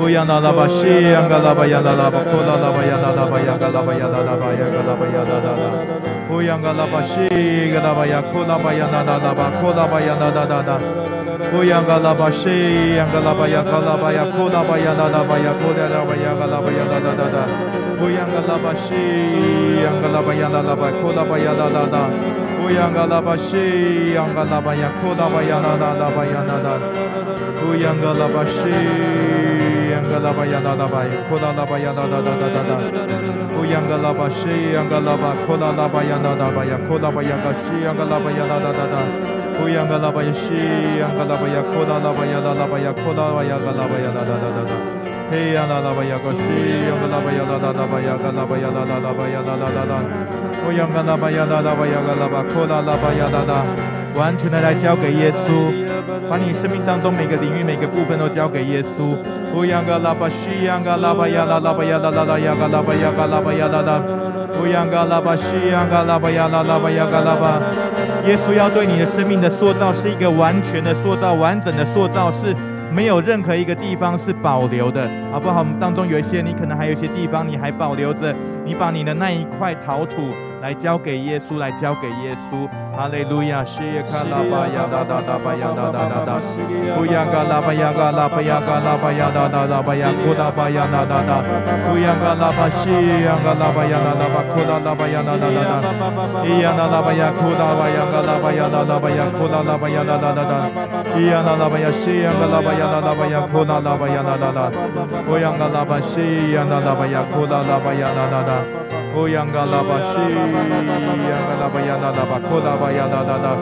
[0.00, 1.68] 乌拉巴西扬嘎拉巴
[2.08, 4.48] 巴库拉拉巴巴扬嘎拉巴巴扬嘎拉巴扬达达达。
[6.32, 7.28] 乌扬嘎拉巴西
[7.68, 8.72] 嘎拉巴扬库拉巴
[9.36, 10.00] 巴库拉巴。
[11.56, 17.48] 乌扬嘎拉巴西扬嘎拉巴扬嘎拉巴扬库拉巴扬达达巴扬库拉拉巴扬嘎拉巴扬达达达。
[17.98, 18.92] 乌央嘎拉巴西，
[19.82, 22.10] 央嘎拉巴央达拉巴，库拉巴央达达达。
[22.60, 26.76] 乌央嘎拉巴西，央嘎拉巴央，库拉巴央达达达巴央达达。
[27.64, 28.68] 乌央嘎拉巴西，
[29.90, 32.76] 央嘎拉巴央达达巴，库拉拉巴央达达达达达。
[33.56, 37.24] 乌央嘎拉巴西，央嘎拉巴，库拉拉巴央达达巴，库拉巴
[39.68, 39.88] 央嘎西，央嘎拉巴央达达达。
[39.88, 40.54] 乌央嘎拉巴西，
[41.00, 44.72] 央嘎拉巴央，库拉拉巴央达达巴，库拉巴央嘎拉巴央达达达达。
[45.28, 46.40] 嘿呀啦啦吧呀个西，
[46.86, 49.98] 呀个啦吧呀啦啦啦吧呀个啦吧呀啦啦啦吧呀啦啦啦啦，
[50.62, 53.66] 我呀个啦吧呀啦啦吧呀个啦吧，扩大啦吧呀啦啦，
[54.14, 55.74] 完全的来交给耶稣，
[56.30, 59.18] 把你生命当中每个领域每个部分都交给耶稣。
[59.52, 64.02] 我呀个啦吧西，呀个啦吧呀啦啦吧呀啦啦啦呀个啦吧呀个啦吧呀啦啦，
[64.60, 67.58] 我呀个啦吧西，呀个啦吧呀啦啦吧呀个啦吧。
[68.26, 72.54] 耶稣要对你的生命的塑造是一个完全的塑造，完整的塑造是。
[72.90, 75.60] 没有任何一个地方是保留的，好不好？
[75.60, 82.66] 我们当中有一些，你可能还有一些地方你还保留着，你把你的那一块陶土来交给耶稣，来交给耶稣。
[82.96, 86.40] 哈利路亚，西卡拉巴呀哒哒哒巴呀哒哒哒哒，
[86.96, 91.44] 乌央嘎拉巴呀嘎拉巴呀嘎拉巴呀哒哒哒巴呀库拉巴呀哒哒哒，
[91.92, 92.88] 乌央嘎拉巴西
[93.20, 95.60] 央嘎拉巴呀哒哒巴库拉拉巴呀哒哒哒。
[95.68, 95.92] 哒，
[96.48, 100.52] 伊央嘎拉巴呀库拉巴呀嘎拉巴呀哒哒巴呀库拉拉巴呀哒哒哒哒，
[101.20, 102.40] 伊央嘎拉巴呀西央嘎拉巴呀哒哒巴呀库拉拉巴呀哒哒哒，乌央嘎拉巴西央嘎拉巴呀库拉拉巴呀哒哒哒。
[102.40, 102.72] 乌央嘎拉巴
[106.00, 106.68] 西，央
[111.48, 113.56] 嘎拉巴呀哒哒巴，库拉巴呀哒哒哒。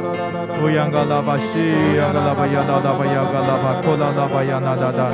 [0.62, 5.12] 乌央嘎拉巴西，央嘎拉巴呀哒哒巴，央嘎拉巴，库拉拉巴呀哒哒哒。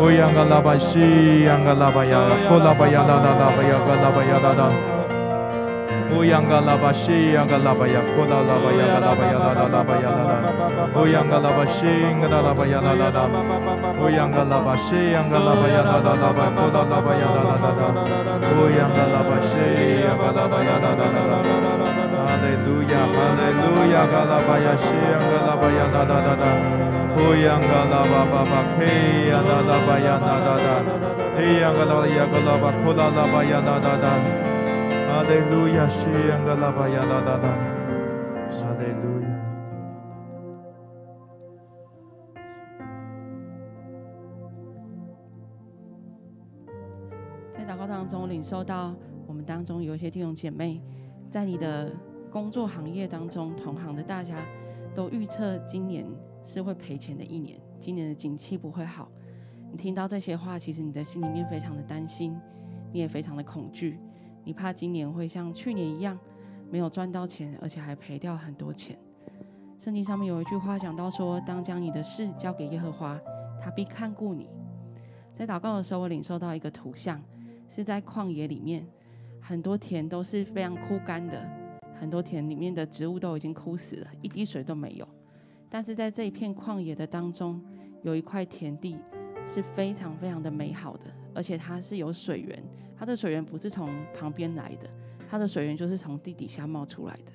[0.00, 4.52] 乌央嘎拉巴西，央嘎拉巴呀，库拉巴呀哒哒哒巴，央嘎拉巴呀哒哒。
[4.52, 4.97] 乌央嘎拉
[6.08, 10.32] 巴西，央嘎拉巴呀，库拉拉巴呀，嘎拉巴呀，啦啦啦巴呀，啦啦。
[10.96, 13.28] 乌央嘎拉巴西，央嘎拉巴呀，啦啦啦。
[14.00, 17.28] 乌央嘎拉巴西，央嘎拉巴呀，啦啦啦巴，库拉拉巴呀，
[33.60, 34.47] 啦
[47.52, 48.94] 在祷告当中，领受到
[49.26, 50.82] 我们当中有一些弟兄姐妹，
[51.30, 51.90] 在你的
[52.30, 54.36] 工作行业当中，同行的大家
[54.94, 56.06] 都预测今年
[56.44, 59.10] 是会赔钱的一年，今年的景气不会好。
[59.70, 62.38] 你听到这些话，其实你的心里面非常的担心，
[62.92, 63.98] 你也非常的恐惧，
[64.48, 66.18] 你怕今年会像去年一样，
[66.70, 68.98] 没有赚到钱，而且还赔掉很多钱。
[69.78, 73.20] 圣经上面有一句话讲到说：“当将你的事交给耶和华，
[73.60, 74.48] 他必看顾你。”
[75.36, 77.22] 在祷告的时候，我领受到一个图像，
[77.68, 78.86] 是在旷野里面，
[79.38, 81.46] 很多田都是非常枯干的，
[82.00, 85.06] 很多田里面的植物都已经枯死了，一滴水都没有。
[85.68, 87.62] 但是在这一片旷野的当中，
[88.02, 88.96] 有一块田地
[89.46, 91.04] 是非常非常的美好的，
[91.38, 92.60] 而且它是有水源，
[92.98, 94.90] 它的水源不是从旁边来的，
[95.30, 97.30] 它的水源就是从地底下冒出来的。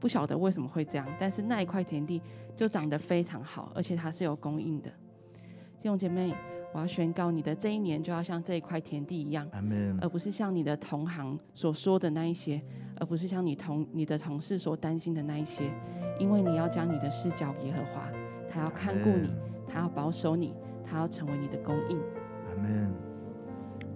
[0.00, 2.20] 不晓得为什么会这样，但是那一块田地
[2.56, 4.90] 就长得非常好，而且它是有供应的。
[5.80, 6.34] 弟兄姐妹。
[6.72, 9.48] 我要宣告，你的这一年就要像这一块田地一样，
[10.00, 12.60] 而不是像你的同行所说的那一些，
[12.96, 15.70] 而不是像你同你的同事所担心的那一些，
[16.18, 18.08] 因为你要将你的视角给耶和华，
[18.50, 19.30] 他要看顾你，
[19.68, 20.52] 他要保守你，
[20.84, 21.96] 他要成为你的供应。
[22.48, 23.13] 阿门。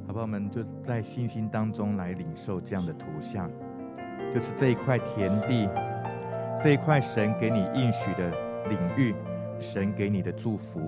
[0.09, 0.22] 好不好？
[0.22, 3.50] 我们就在信心当中来领受这样的图像，
[4.32, 5.68] 就是这一块田地，
[6.59, 8.30] 这一块神给你应许的
[8.70, 9.14] 领域，
[9.61, 10.80] 神给你的祝福。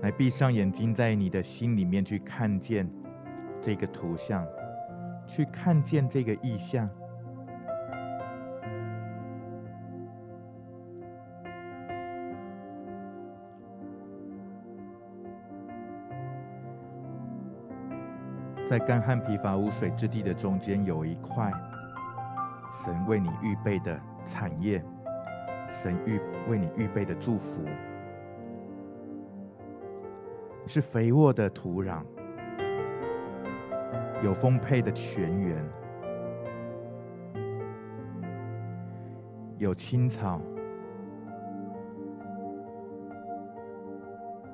[0.00, 2.90] 来闭上眼睛，在你的心里面去看见
[3.60, 4.46] 这个图像，
[5.26, 6.88] 去看见这个意象。
[18.70, 21.50] 在干旱疲乏无水之地的中间，有一块
[22.72, 24.80] 神为你预备的产业，
[25.72, 27.64] 神预为你预备的祝福。
[30.68, 32.04] 是肥沃的土壤，
[34.22, 35.68] 有丰沛的泉源，
[39.58, 40.40] 有青草，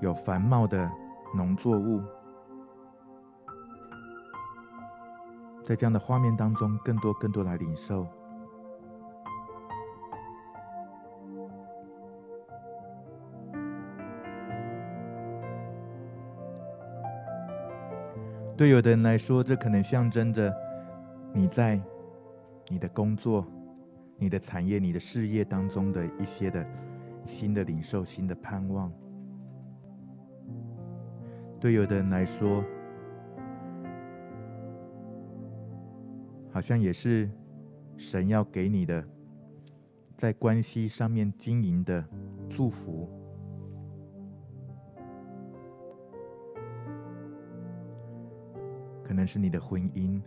[0.00, 0.90] 有繁茂的
[1.34, 2.00] 农作物。
[5.66, 8.06] 在这样的画面当中，更多、更多来领受。
[18.56, 20.54] 对有的人来说，这可能象征着
[21.32, 21.80] 你在
[22.68, 23.44] 你的工作、
[24.18, 26.64] 你的产业、你的事业当中的一些的
[27.26, 28.92] 新的领受、新的盼望。
[31.58, 32.62] 对有的人来说，
[36.56, 37.28] 好像也是
[37.98, 39.06] 神要给你的
[40.16, 42.02] 在关系上面经营的
[42.48, 43.10] 祝福。
[49.04, 50.18] 可能是你的婚姻，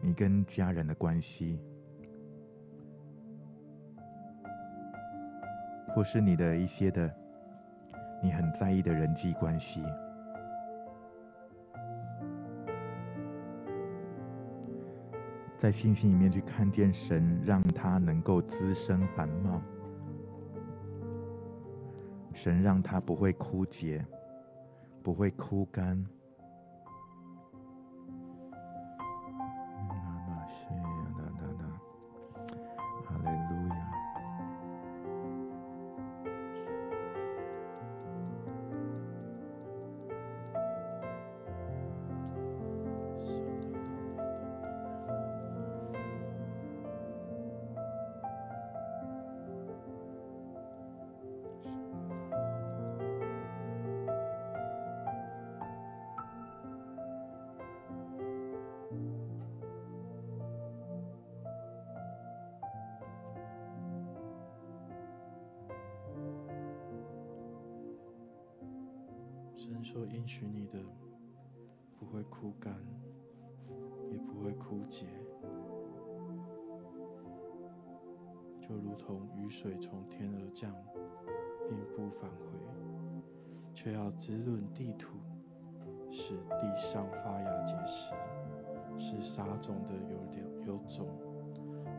[0.00, 1.58] 你跟家人的关系，
[5.88, 7.12] 或是你的一些的
[8.22, 9.82] 你很在意的人际关系，
[15.56, 19.62] 在信心里面去看见神，让他能够滋生繁茂，
[22.34, 24.04] 神让他不会枯竭，
[25.02, 26.04] 不会枯干。
[74.64, 75.04] 枯竭，
[78.58, 80.74] 就如同雨水从天而降，
[81.68, 82.58] 并不返回，
[83.74, 85.18] 却要滋润地土，
[86.10, 88.14] 使地上发芽结实，
[88.96, 91.06] 使撒种的有粮有种，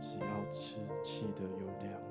[0.02, 2.02] 使要吃气的有粮。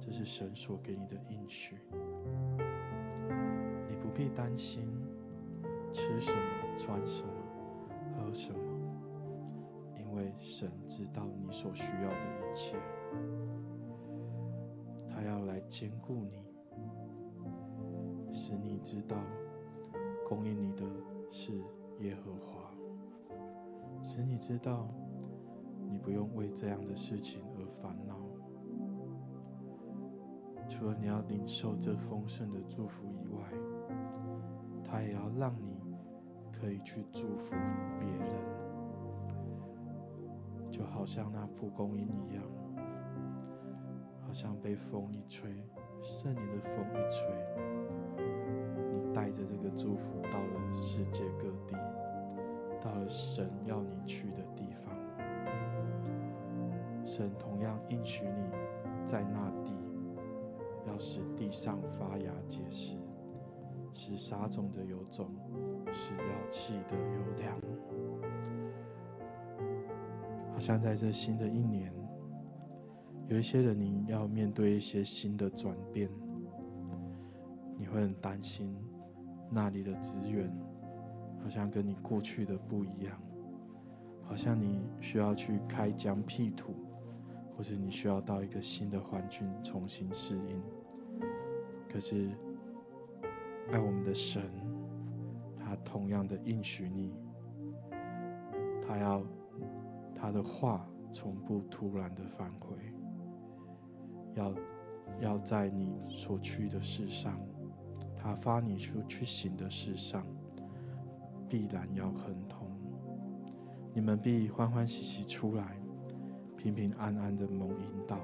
[0.00, 1.76] 这是神所给你的应许。
[3.90, 4.88] 你不必担心
[5.92, 6.40] 吃什么、
[6.78, 7.32] 穿什么、
[8.16, 8.58] 喝什么，
[9.98, 12.76] 因为神知道你所需要的一切。
[15.10, 16.44] 他要来坚固你，
[18.32, 19.16] 使你知道
[20.26, 20.84] 供应你的
[21.30, 21.52] 是
[21.98, 22.70] 耶和华，
[24.00, 24.88] 使你知道
[25.88, 28.16] 你不用为这样的事情而烦恼。
[30.68, 33.52] 除了你要领受这丰盛的祝福以外，
[34.84, 35.67] 他也要让你
[36.60, 37.54] 可以去祝福
[38.00, 38.28] 别人，
[40.70, 42.42] 就好像那蒲公英一样，
[44.26, 45.50] 好像被风一吹，
[46.02, 47.26] 圣灵的风一吹，
[48.90, 51.76] 你带着这个祝福到了世界各地，
[52.82, 54.92] 到了神要你去的地方，
[57.06, 58.50] 神同样应许你
[59.04, 59.72] 在那地。
[60.86, 62.96] 要使地上发芽结实，
[63.92, 65.26] 使撒种的有种，
[65.92, 67.58] 是要气的有粮。
[70.52, 71.92] 好像在这新的一年，
[73.28, 76.10] 有一些人你要面对一些新的转变，
[77.76, 78.76] 你会很担心
[79.50, 80.52] 那里的资源
[81.40, 83.20] 好像跟你过去的不一样，
[84.24, 86.74] 好像你需要去开疆辟土，
[87.56, 90.62] 或是你需要到一个新的环境重新适应。
[91.88, 92.30] 可是，
[93.70, 94.42] 爱我们的神，
[95.68, 97.12] 他同样的应许你，
[98.86, 99.22] 他要
[100.14, 102.74] 他的话从不突然的返回，
[104.34, 104.54] 要
[105.20, 107.38] 要在你所去的事上，
[108.16, 110.24] 他发你出去行的事上，
[111.50, 112.66] 必然要亨通，
[113.92, 115.78] 你们必欢欢喜喜出来，
[116.56, 118.18] 平平安安的蒙引导。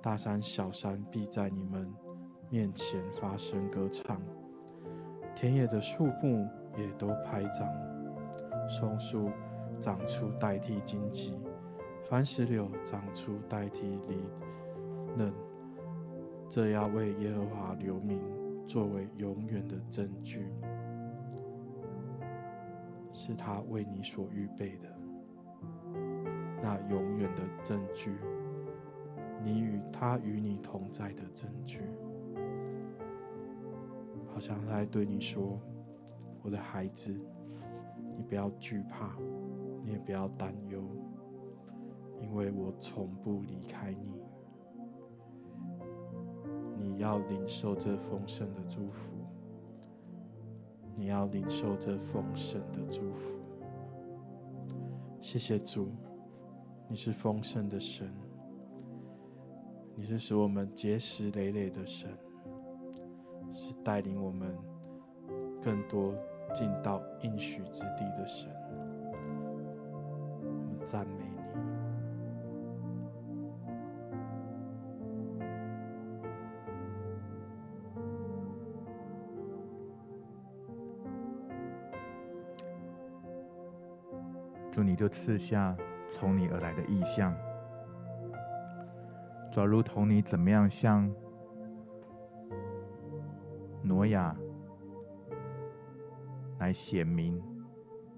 [0.00, 1.92] 大山小山必在你们
[2.48, 4.18] 面前发声歌唱，
[5.36, 7.68] 田野的树木也都拍掌，
[8.70, 9.30] 松树
[9.78, 11.38] 长出代替荆棘，
[12.08, 14.16] 番石榴长出代替梨
[15.14, 15.30] 嫩，
[16.48, 18.18] 这要为耶和华留名，
[18.66, 20.50] 作为永远的证据，
[23.12, 24.88] 是他为你所预备的
[26.62, 28.16] 那永远的证据。
[29.44, 31.82] 你与他与你同在的证据，
[34.36, 35.58] 好像在对你说
[36.44, 37.10] ：“我的孩子，
[38.14, 39.16] 你不要惧怕，
[39.82, 40.84] 你也不要担忧，
[42.20, 44.20] 因为我从不离开你。
[46.78, 49.10] 你要领受这丰盛的祝福，
[50.94, 53.32] 你要领受这丰盛的祝福。
[55.18, 55.88] 谢谢主，
[56.90, 58.12] 你是丰盛的神。”
[59.96, 62.10] 你是使我们结实累累的神，
[63.50, 64.56] 是带领我们
[65.62, 66.14] 更多
[66.54, 68.50] 进到应许之地的神。
[70.42, 71.24] 我们赞美
[84.74, 85.74] 你，主，你就赐下
[86.08, 87.34] 从你而来的意象。
[89.50, 91.10] 就如同你怎么样向
[93.96, 94.36] 挪亚
[96.58, 97.42] 来显明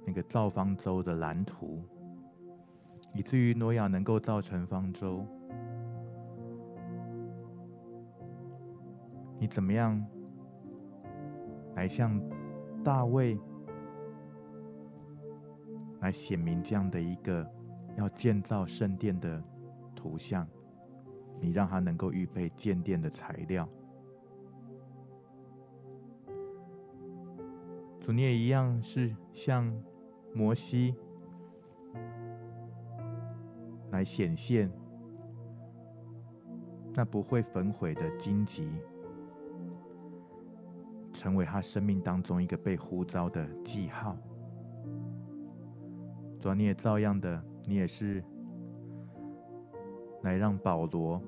[0.04, 1.84] 那个造方舟的蓝图，
[3.14, 5.24] 以至于挪亚能够造成方舟。
[9.38, 10.04] 你怎么样
[11.76, 12.20] 来向
[12.82, 13.38] 大卫
[16.00, 17.48] 来显明这样的一个
[17.96, 19.40] 要建造圣殿的
[19.94, 20.44] 图像？
[21.38, 23.68] 你让他能够预备建殿的材料，
[28.09, 29.70] 主，你也一样是向
[30.34, 30.94] 摩西
[33.90, 34.72] 来显现
[36.94, 38.66] 那不会焚毁的荆棘，
[41.12, 44.16] 成为他生命当中一个被呼召的记号。
[46.40, 48.24] 主，你也照样的，你也是。
[50.22, 51.22] 来让保罗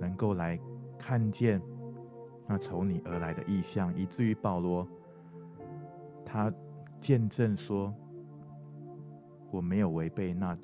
[0.00, 0.58] 能够来
[0.98, 1.62] 看见
[2.46, 4.86] 那从你而来的异象，以至于保罗
[6.24, 6.52] 他
[7.00, 7.94] 见证说
[9.52, 10.56] ：“我没有违背那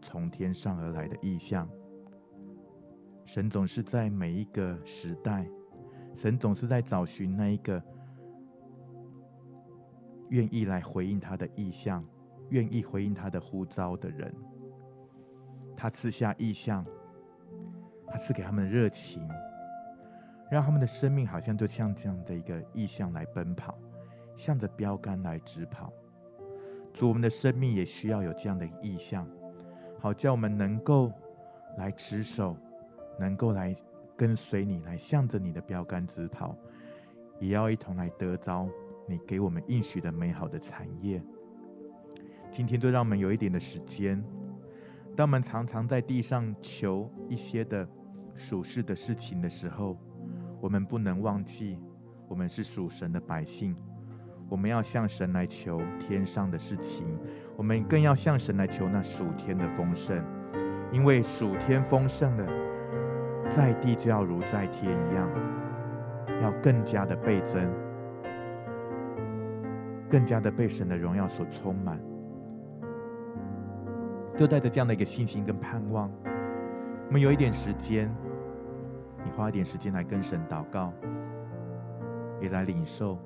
[0.00, 1.68] 从天上而来的意象。”
[3.26, 5.46] 神总是在每一个时代，
[6.16, 7.82] 神总是在找寻那一个
[10.30, 12.02] 愿意来回应他的意象、
[12.48, 14.34] 愿意回应他的呼召的人。
[15.76, 16.84] 他赐下意象，
[18.06, 19.28] 他赐给他们的热情，
[20.50, 23.78] 让他们的生命好像就像这样的一个意象来奔跑，
[24.38, 25.92] 向着标杆来直跑。
[26.94, 29.28] 主，我们的生命也需要有这样的意向，
[29.98, 31.12] 好叫我们能够
[31.76, 32.56] 来持守，
[33.18, 33.76] 能够来
[34.16, 36.56] 跟随你，来向着你的标杆直跑，
[37.38, 38.68] 也要一同来得着
[39.06, 41.22] 你给我们应许的美好的产业。
[42.50, 44.24] 今天就让我们有一点的时间。
[45.16, 47.86] 当我们常常在地上求一些的
[48.34, 49.98] 属世的事情的时候，
[50.60, 51.78] 我们不能忘记，
[52.28, 53.76] 我们是属神的百姓。
[54.48, 57.06] 我们要向神来求天上的事情，
[57.56, 60.24] 我们更要向神来求那属天的丰盛，
[60.90, 62.46] 因为属天丰盛的，
[63.50, 65.30] 在地就要如在天一样，
[66.42, 67.70] 要更加的倍增，
[70.08, 72.00] 更加的被神的荣耀所充满。
[74.34, 76.10] 就带着这样的一个信心跟盼望，
[77.08, 78.10] 我们有一点时间，
[79.24, 80.90] 你花一点时间来跟神祷告，
[82.40, 83.18] 也来领受。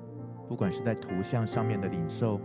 [0.47, 2.39] 不管是在图像上面的领受，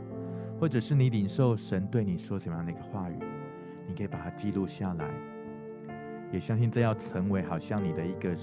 [0.59, 3.19] 或者是你领受神对你说怎么样的一个话语，
[3.87, 5.09] 你可以把它记录下来。
[6.31, 8.37] 也相信这要成为好像你的一个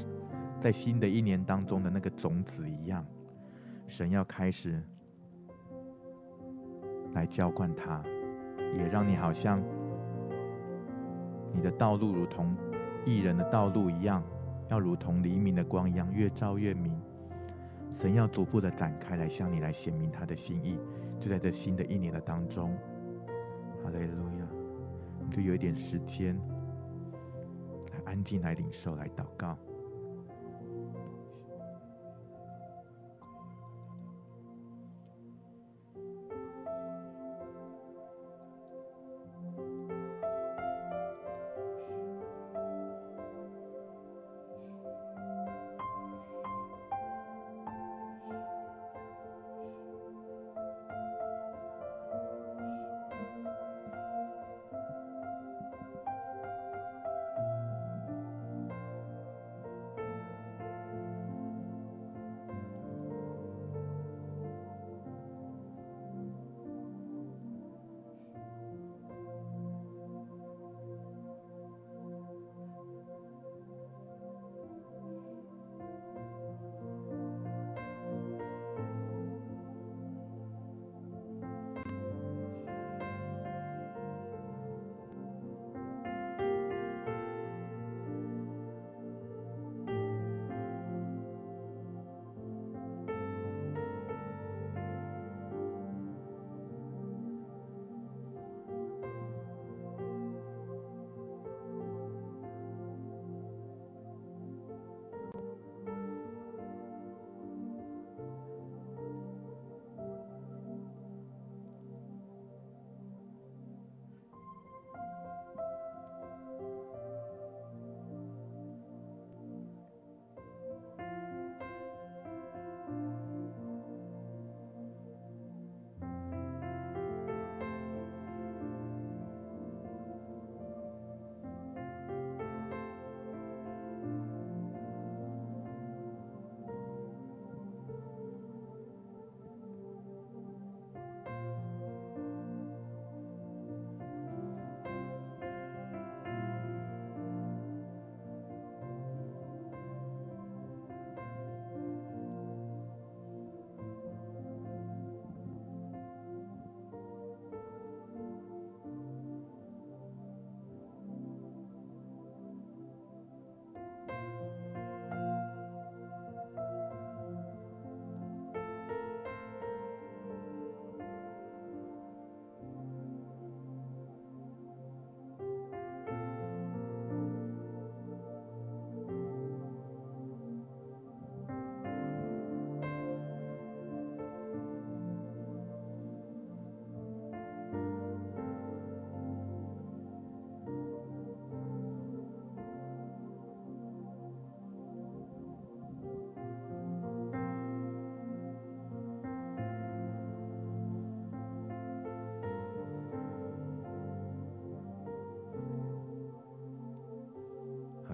[0.60, 3.06] 在新的一年当中的那个种子一样，
[3.88, 4.82] 神要开始
[7.14, 8.02] 来浇灌它，
[8.78, 9.62] 也让你好像
[11.54, 12.56] 你的道路如同
[13.06, 14.24] 义人的道路一样，
[14.70, 17.00] 要如同黎明的光一样，越照越明。
[17.96, 20.78] 神要逐步的展开来向你来显明他的心意，
[21.18, 22.78] 就在这新的一年的当中，
[23.82, 24.46] 哈利路亚！
[25.18, 26.38] 我们就有一点时间
[27.94, 29.58] 来安静来领受来祷告。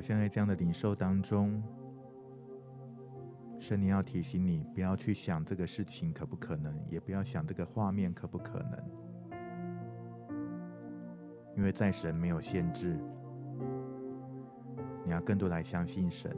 [0.02, 1.62] 现在这样的领受当中，
[3.60, 8.84] 神灵要提醒你，不要去想这个事情可不可能，也不要想这个画面可不可能，
[11.56, 13.00] 因为在神没有限制。
[15.06, 16.36] 你要更多来相信神。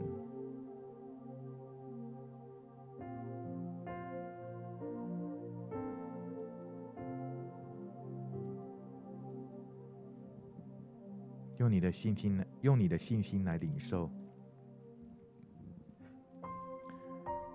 [11.64, 14.10] 用你的信心来，用你的信心来领受，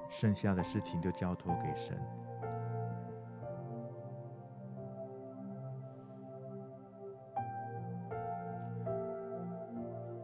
[0.10, 1.96] 剩下的事情就交托给神。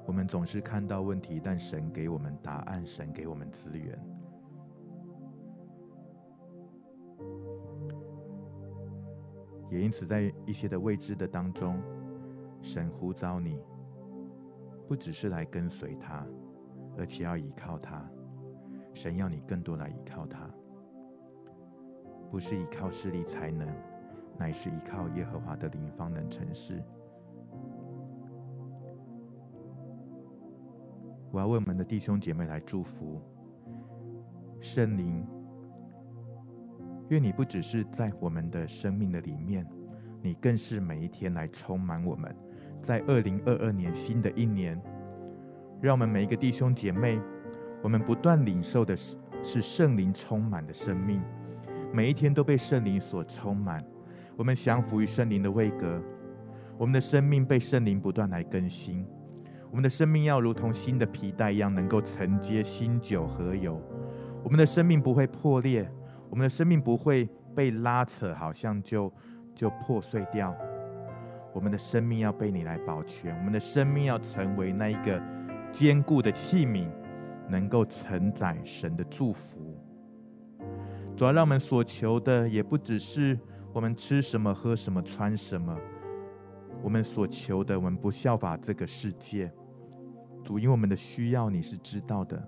[0.08, 4.00] 我们总是看到问题，但神给我们答案，神给我们资源。
[9.70, 11.80] 也因此，在一些的未知的当中，
[12.64, 13.60] 神呼召你，
[14.88, 16.26] 不只是来跟随他，
[16.98, 18.08] 而且要依靠他。
[18.94, 20.50] 神要你更多来依靠他，
[22.32, 23.68] 不是依靠势力才能，
[24.38, 26.82] 乃是依靠耶和华的灵方能成事。
[31.32, 33.22] 我要为我们的弟兄姐妹来祝福，
[34.62, 35.28] 圣灵，
[37.10, 39.68] 愿你不只是在我们的生命的里面，
[40.22, 42.34] 你更是每一天来充满我们。
[42.82, 44.80] 在二零二二年新的一年，
[45.82, 47.20] 让我们每一个弟兄姐妹，
[47.82, 51.22] 我们不断领受的是是圣灵充满的生命，
[51.94, 53.84] 每一天都被圣灵所充满。
[54.36, 56.02] 我们降服于圣灵的位格，
[56.78, 59.06] 我们的生命被圣灵不断来更新。
[59.70, 63.82] 我们的生命要如同新的皮带一样，能够承接新酒和油。
[64.44, 65.90] 我们的生命不会破裂，
[66.30, 69.12] 我们的生命不会被拉扯，好像就
[69.54, 70.56] 就破碎掉。
[71.56, 75.24] 我们的生命要被你来保全，我们的生命要成为那一个
[75.72, 76.90] 坚固的器皿，
[77.48, 79.74] 能够承载神的祝福。
[81.16, 83.40] 主要让我们所求的，也不只是
[83.72, 85.74] 我们吃什么、喝什么、穿什么。
[86.84, 89.50] 我们所求的，我们不效法这个世界。
[90.44, 92.46] 主，因为我们的需要你是知道的。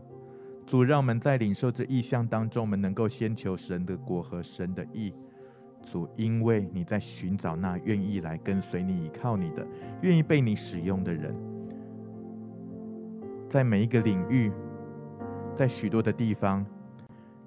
[0.66, 5.14] 主，让我们在领受这意象当中，我们能够先求神的国和神的义。
[5.92, 9.66] 主，因为你在寻找那愿意来跟随你、依靠你的、
[10.02, 11.36] 愿意被你使用的人，
[13.50, 14.52] 在每一个领域，
[15.56, 16.66] 在许多的地方，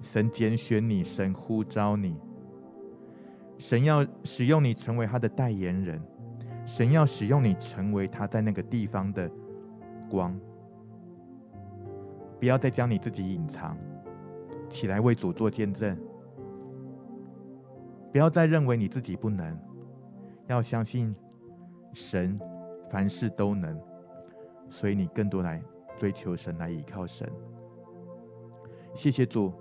[0.01, 2.17] 神拣选你，神呼召你，
[3.57, 6.01] 神要使用你成为他的代言人，
[6.65, 9.29] 神要使用你成为他在那个地方的。
[10.09, 10.37] 光，
[12.37, 13.77] 不要再将你自己隐藏
[14.69, 15.97] 起来，为主做见证。
[18.11, 19.57] 不要再认为你自己不能，
[20.47, 21.13] 要相信
[21.93, 22.39] 神
[22.89, 23.79] 凡事都能，
[24.69, 25.61] 所以你更多来
[25.97, 27.29] 追求神，来依靠神。
[28.93, 29.53] 谢谢主，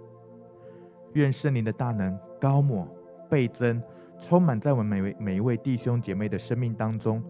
[1.12, 2.88] 愿圣灵的大能高抹
[3.28, 3.80] 倍增，
[4.18, 7.22] 充满在我们每位每一位弟兄姐妹的生命当中，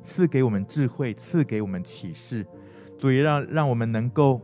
[0.00, 2.46] 赐给我们智慧，赐给我们启示。
[2.96, 4.40] 主也让让我们能够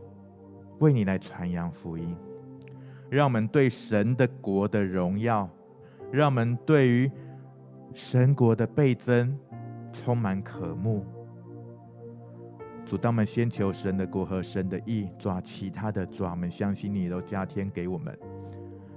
[0.79, 2.13] 为你来传扬福音，
[3.09, 5.49] 让我们对神的国的荣耀，
[6.15, 7.11] 让我们对于
[7.93, 9.37] 神国的倍增
[9.91, 11.05] 充满渴慕。
[12.85, 18.17] 主，当我们先求神的国和神的义，抓其他的抓，我们相信你都加添给我们。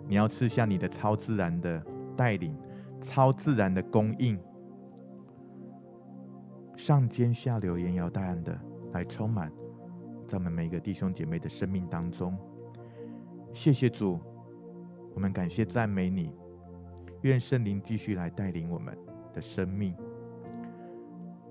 [0.07, 1.83] 你要赐下你的超自然的
[2.17, 2.57] 带领，
[3.01, 4.39] 超自然的供应，
[6.77, 8.59] 上尖下流，连摇带按的。
[8.93, 9.53] 来充满
[10.27, 12.35] 在我们每一个弟兄姐妹的生命当中。
[13.53, 14.19] 谢谢主，
[15.15, 16.33] 我们感谢赞美你。
[17.23, 18.97] 愿圣灵继续来带领我们
[19.33, 19.95] 的生命。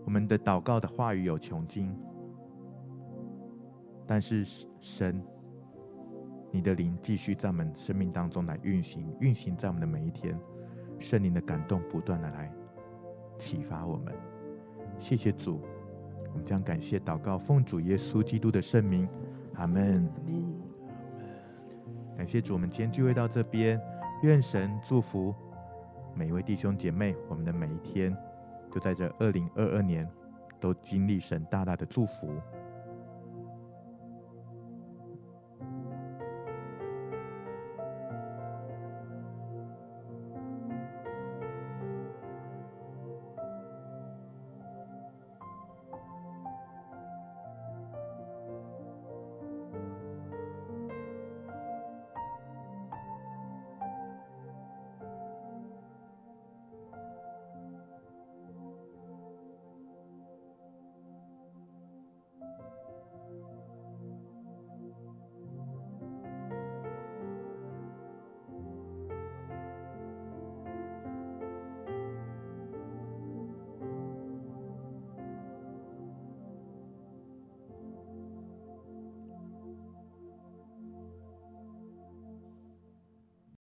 [0.06, 1.94] 我们的祷告的话语有穷尽，
[4.06, 4.46] 但是
[4.80, 5.22] 神，
[6.50, 10.40] 你的灵继续在我们生命当中来运行，运行在我们的每一天。
[11.00, 12.52] 圣灵的感动不断的来
[13.38, 14.14] 启发我们。
[14.98, 15.62] 谢谢主。
[16.32, 19.08] 我们将感谢祷告，奉主耶稣基督的圣名，
[19.56, 20.10] 阿门。
[22.16, 23.80] 感谢主，我们今天聚会到这边，
[24.24, 25.36] 愿神祝福
[26.18, 28.18] 每一位弟兄姐妹，我们的每一天，
[28.72, 30.10] 就在这二零二二年，
[30.60, 32.42] 都经历神大大的祝福。